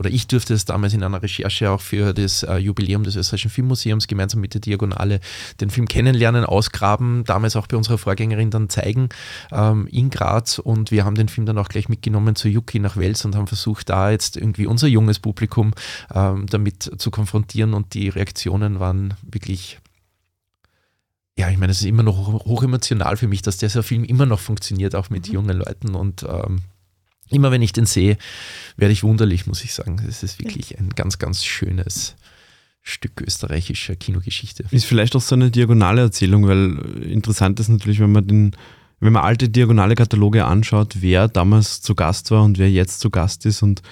[0.00, 3.50] oder ich durfte es damals in einer Recherche auch für das äh, Jubiläum des Österreichischen
[3.50, 5.20] Filmmuseums gemeinsam mit der Diagonale
[5.60, 9.10] den Film kennenlernen, ausgraben, damals auch bei unserer Vorgängerin dann zeigen
[9.52, 12.96] ähm, in Graz und wir haben den Film dann auch gleich mitgenommen zu Yuki nach
[12.96, 15.74] Wels und haben versucht, da jetzt irgendwie unser junges Publikum
[16.14, 19.80] ähm, damit zu konfrontieren und die Reaktionen waren wirklich
[21.38, 24.26] ja, ich meine, es ist immer noch hoch emotional für mich, dass dieser Film immer
[24.26, 25.34] noch funktioniert, auch mit mhm.
[25.34, 25.94] jungen Leuten.
[25.94, 26.60] Und ähm,
[27.30, 28.16] immer wenn ich den sehe,
[28.76, 30.00] werde ich wunderlich, muss ich sagen.
[30.08, 32.16] Es ist wirklich ein ganz, ganz schönes
[32.82, 34.64] Stück österreichischer Kinogeschichte.
[34.70, 38.56] Ist vielleicht auch so eine diagonale Erzählung, weil interessant ist natürlich, wenn man den,
[39.00, 43.10] wenn man alte diagonale Kataloge anschaut, wer damals zu Gast war und wer jetzt zu
[43.10, 43.82] Gast ist und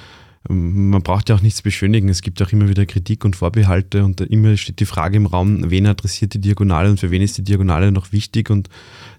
[0.49, 2.09] ähm, man braucht ja auch nichts beschönigen.
[2.09, 5.70] Es gibt auch immer wieder Kritik und Vorbehalte und immer steht die Frage im Raum,
[5.70, 8.68] wen adressiert die Diagonale und für wen ist die Diagonale noch wichtig und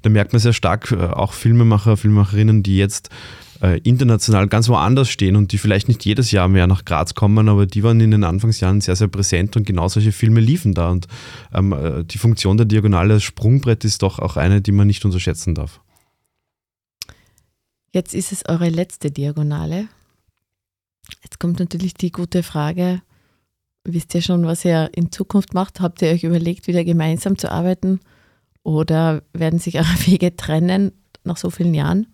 [0.01, 3.09] da merkt man sehr stark äh, auch Filmemacher, Filmemacherinnen, die jetzt
[3.61, 7.49] äh, international ganz woanders stehen und die vielleicht nicht jedes Jahr mehr nach Graz kommen,
[7.49, 10.89] aber die waren in den Anfangsjahren sehr, sehr präsent und genau solche Filme liefen da.
[10.89, 11.07] Und
[11.53, 15.03] ähm, äh, die Funktion der Diagonale als Sprungbrett ist doch auch eine, die man nicht
[15.05, 15.81] unterschätzen darf.
[17.91, 19.87] Jetzt ist es eure letzte Diagonale.
[21.23, 23.01] Jetzt kommt natürlich die gute Frage,
[23.83, 25.81] wisst ihr schon, was ihr in Zukunft macht?
[25.81, 27.99] Habt ihr euch überlegt, wieder gemeinsam zu arbeiten?
[28.63, 30.91] Oder werden sich eure Wege trennen
[31.23, 32.07] nach so vielen Jahren?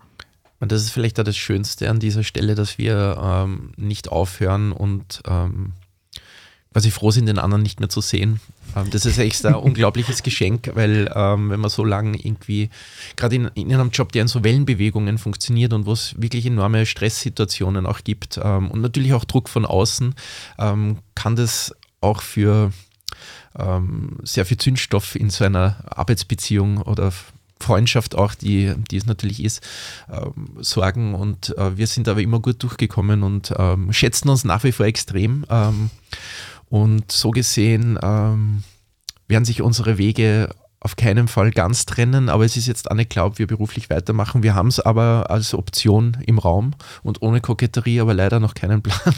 [0.59, 4.71] Und das ist vielleicht auch das Schönste an dieser Stelle, dass wir ähm, nicht aufhören
[4.71, 5.73] und ähm,
[6.75, 8.41] quasi froh sind, den anderen nicht mehr zu sehen.
[8.75, 12.69] Ähm, das ist echt ein unglaubliches Geschenk, weil ähm, wenn man so lange irgendwie,
[13.15, 16.85] gerade in, in, einem Job, der in so Wellenbewegungen funktioniert und wo es wirklich enorme
[16.85, 20.15] Stresssituationen auch gibt ähm, und natürlich auch Druck von außen,
[20.59, 22.71] ähm, kann das auch für
[24.23, 27.13] sehr viel Zündstoff in so einer Arbeitsbeziehung oder
[27.59, 29.61] Freundschaft auch, die, die es natürlich ist,
[30.11, 31.15] ähm, sorgen.
[31.15, 34.85] Und äh, wir sind aber immer gut durchgekommen und ähm, schätzen uns nach wie vor
[34.85, 35.45] extrem.
[35.49, 35.89] Ähm,
[36.69, 38.63] und so gesehen ähm,
[39.27, 40.49] werden sich unsere Wege
[40.85, 43.89] auf keinen Fall ganz trennen, aber es ist jetzt auch nicht klar, ob wir beruflich
[43.89, 44.43] weitermachen.
[44.43, 48.83] Wir haben es aber als Option im Raum und ohne Koketterie, aber leider noch keinen
[48.83, 48.99] Plan,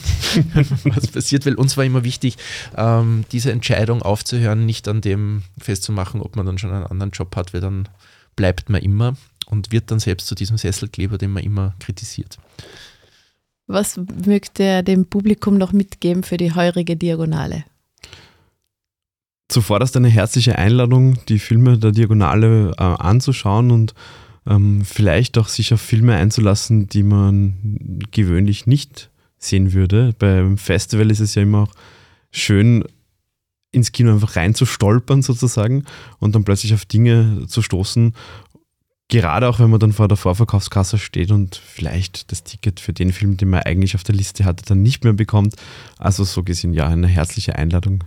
[0.86, 2.38] was passiert, weil uns war immer wichtig,
[2.78, 7.36] ähm, diese Entscheidung aufzuhören, nicht an dem festzumachen, ob man dann schon einen anderen Job
[7.36, 7.90] hat, weil dann
[8.38, 9.18] bleibt man immer
[9.48, 12.38] und wird dann selbst zu diesem Sesselkleber, den man immer kritisiert.
[13.68, 17.66] Was möchte er dem Publikum noch mitgeben für die heurige Diagonale?
[19.50, 23.94] Zuvor ist eine herzliche Einladung, die Filme der Diagonale äh, anzuschauen und
[24.46, 30.14] ähm, vielleicht auch sich auf Filme einzulassen, die man gewöhnlich nicht sehen würde.
[30.18, 31.74] Beim Festival ist es ja immer auch
[32.32, 32.84] schön,
[33.72, 35.86] ins Kino einfach reinzustolpern sozusagen
[36.20, 38.14] und dann plötzlich auf Dinge zu stoßen.
[39.10, 43.14] Gerade auch wenn man dann vor der Vorverkaufskasse steht und vielleicht das Ticket für den
[43.14, 45.56] Film, den man eigentlich auf der Liste hatte, dann nicht mehr bekommt.
[45.98, 48.04] Also so gesehen ja eine herzliche Einladung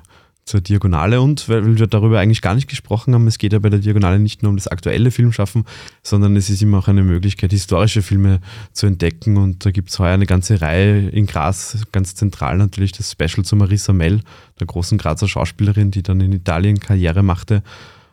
[0.51, 3.71] zur Diagonale und weil wir darüber eigentlich gar nicht gesprochen haben, es geht ja bei
[3.71, 5.65] der Diagonale nicht nur um das aktuelle Filmschaffen,
[6.03, 8.41] sondern es ist immer auch eine Möglichkeit, historische Filme
[8.73, 12.91] zu entdecken und da gibt es heuer eine ganze Reihe in Graz, ganz zentral natürlich
[12.91, 14.23] das Special zu Marissa Mell,
[14.59, 17.63] der großen Grazer Schauspielerin, die dann in Italien Karriere machte,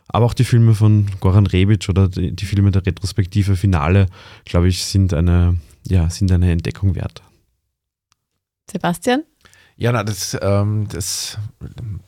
[0.06, 4.06] aber auch die Filme von Goran Rebic oder die, die Filme der Retrospektive Finale,
[4.44, 5.58] glaube ich, sind eine,
[5.88, 7.20] ja, sind eine Entdeckung wert.
[8.70, 9.24] Sebastian?
[9.78, 11.38] Ja, na, das, ähm, das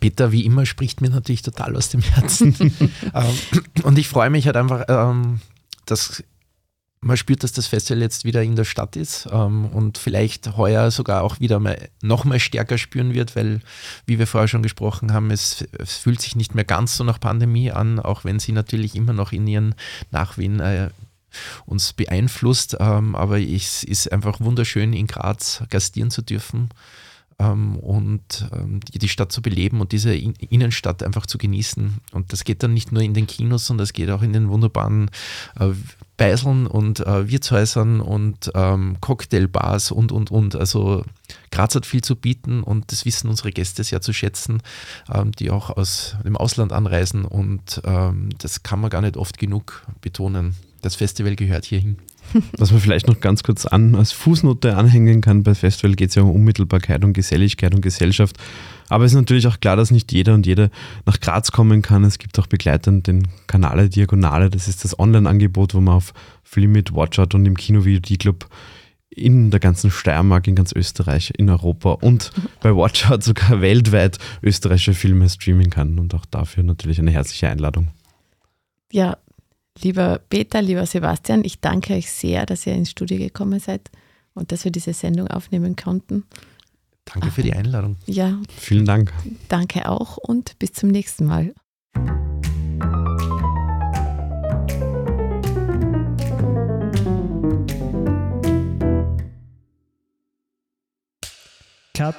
[0.00, 2.54] Peter wie immer spricht mir natürlich total aus dem Herzen.
[3.14, 3.38] ähm,
[3.84, 5.40] und ich freue mich halt einfach, ähm,
[5.86, 6.24] dass
[7.00, 10.90] man spürt, dass das Festival jetzt wieder in der Stadt ist ähm, und vielleicht heuer
[10.90, 13.60] sogar auch wieder mal, noch mal stärker spüren wird, weil,
[14.04, 17.20] wie wir vorher schon gesprochen haben, es, es, fühlt sich nicht mehr ganz so nach
[17.20, 19.76] Pandemie an, auch wenn sie natürlich immer noch in ihren
[20.10, 20.90] Nachwehen äh,
[21.66, 22.76] uns beeinflusst.
[22.80, 26.68] Ähm, aber es ist einfach wunderschön, in Graz gastieren zu dürfen
[27.40, 31.98] ähm, und ähm, die, Stadt zu beleben und diese in Innenstadt einfach zu genießen.
[32.12, 34.48] Und das geht dann nicht nur in den Kinos, sondern das geht auch in den
[34.48, 35.10] wunderbaren
[35.58, 35.70] äh,
[36.16, 40.54] Beiseln und äh, Wirtshäusern und ähm, Cocktailbars und, und, und.
[40.54, 41.04] Also
[41.50, 44.62] Graz hat viel zu bieten und das wissen unsere Gäste sehr zu schätzen,
[45.12, 49.38] ähm, die auch aus dem Ausland anreisen und ähm, das kann man gar nicht oft
[49.38, 50.56] genug betonen.
[50.82, 51.96] Das Festival gehört hierhin.
[52.56, 56.14] Was man vielleicht noch ganz kurz an, als Fußnote anhängen kann, bei Festival geht es
[56.14, 58.36] ja um Unmittelbarkeit und Geselligkeit und Gesellschaft.
[58.88, 60.70] Aber es ist natürlich auch klar, dass nicht jeder und jede
[61.06, 62.04] nach Graz kommen kann.
[62.04, 64.50] Es gibt auch begleitend den Kanale Diagonale.
[64.50, 66.12] Das ist das Online-Angebot, wo man auf
[66.42, 68.48] Flimit, Watchout und im Kino Video Club
[69.10, 74.94] in der ganzen Steiermark, in ganz Österreich, in Europa und bei Watchout sogar weltweit österreichische
[74.94, 75.98] Filme streamen kann.
[75.98, 77.88] Und auch dafür natürlich eine herzliche Einladung.
[78.92, 79.18] Ja,
[79.82, 83.90] Lieber Peter, lieber Sebastian, ich danke euch sehr, dass ihr ins Studio gekommen seid
[84.34, 86.24] und dass wir diese Sendung aufnehmen konnten.
[87.06, 87.96] Danke für die Einladung.
[88.06, 88.38] Ja.
[88.56, 89.12] Vielen Dank.
[89.48, 91.54] Danke auch und bis zum nächsten Mal.
[101.94, 102.14] Cut.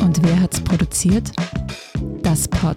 [0.00, 1.30] Und wer hat's produziert?
[2.22, 2.76] Das Pod